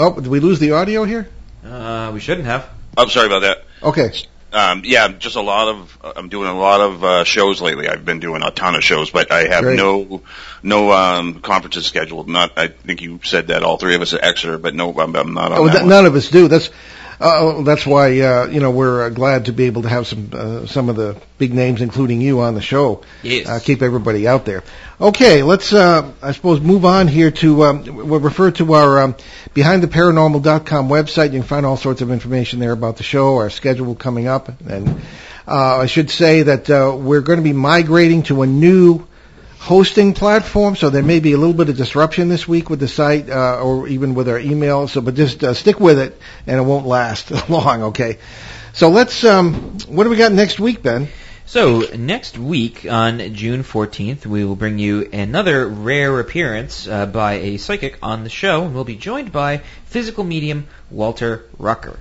[0.00, 1.28] Oh, did we lose the audio here?
[1.66, 2.68] uh, we shouldn't have.
[2.96, 3.64] I'm sorry about that.
[3.82, 4.12] Okay.
[4.50, 5.98] Um, yeah, just a lot of.
[6.16, 7.86] I'm doing a lot of uh, shows lately.
[7.88, 9.76] I've been doing a ton of shows, but I have Great.
[9.76, 10.22] no
[10.62, 12.28] no um, conferences scheduled.
[12.28, 12.58] Not.
[12.58, 15.34] I think you said that all three of us at Exeter, but no, I'm, I'm
[15.34, 15.88] not on Oh, that that, one.
[15.90, 16.48] none of us do.
[16.48, 16.70] That's
[17.20, 20.30] uh, that's why uh, you know we're uh, glad to be able to have some
[20.32, 23.02] uh, some of the big names, including you, on the show.
[23.22, 23.48] Yes.
[23.48, 24.62] Uh, keep everybody out there.
[25.00, 29.14] Okay, let's uh, I suppose move on here to um, we'll refer to our um,
[29.54, 31.32] behindtheparanormal.com website.
[31.32, 34.48] You can find all sorts of information there about the show, our schedule coming up,
[34.60, 35.00] and
[35.46, 39.06] uh, I should say that uh, we're going to be migrating to a new
[39.58, 42.88] hosting platform, so there may be a little bit of disruption this week with the
[42.88, 44.88] site uh, or even with our email.
[44.88, 47.82] So, but just uh, stick with it, and it won't last long.
[47.84, 48.18] Okay.
[48.72, 49.24] So let's.
[49.24, 51.08] Um, what do we got next week, Ben?
[51.48, 57.34] So next week on June 14th, we will bring you another rare appearance uh, by
[57.34, 61.98] a psychic on the show, and we'll be joined by physical medium Walter Rucker.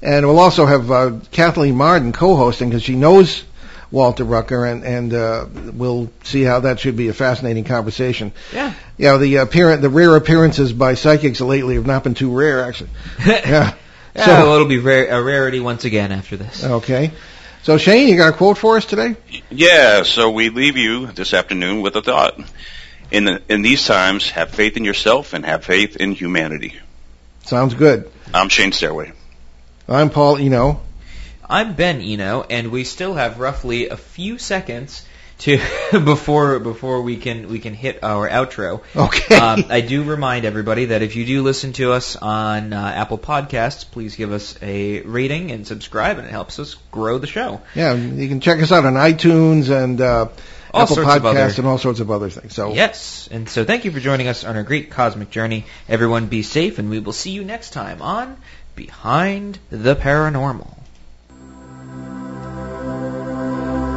[0.00, 3.42] And we'll also have uh, Kathleen Martin co-hosting because she knows
[3.94, 8.32] Walter Rucker, and and uh, we'll see how that should be a fascinating conversation.
[8.52, 8.74] Yeah.
[8.98, 12.64] You know, the appearance, the rare appearances by psychics lately have not been too rare,
[12.64, 12.90] actually.
[13.24, 13.74] Yeah.
[14.16, 16.64] Yeah, So- well, it'll be rare, a rarity once again after this.
[16.64, 17.12] Okay.
[17.62, 19.16] So Shane, you got a quote for us today?
[19.50, 22.38] Yeah, so we leave you this afternoon with a thought.
[23.10, 26.74] In the, in these times, have faith in yourself and have faith in humanity.
[27.44, 28.10] Sounds good.
[28.32, 29.12] I'm Shane Stairway.
[29.88, 30.80] I'm Paul Eno.
[31.48, 35.04] I'm Ben Eno, and we still have roughly a few seconds
[35.38, 35.58] to
[35.92, 38.82] before before we can we can hit our outro.
[38.94, 39.36] Okay.
[39.36, 43.18] Um, I do remind everybody that if you do listen to us on uh, Apple
[43.18, 47.60] Podcasts, please give us a rating and subscribe, and it helps us grow the show.
[47.74, 50.28] Yeah, you can check us out on iTunes and uh,
[50.72, 52.54] All Apple Podcasts and all sorts of other things.
[52.54, 55.66] So Yes, and so thank you for joining us on our great cosmic journey.
[55.88, 58.36] Everyone, be safe, and we will see you next time on
[58.76, 60.83] Behind the Paranormal.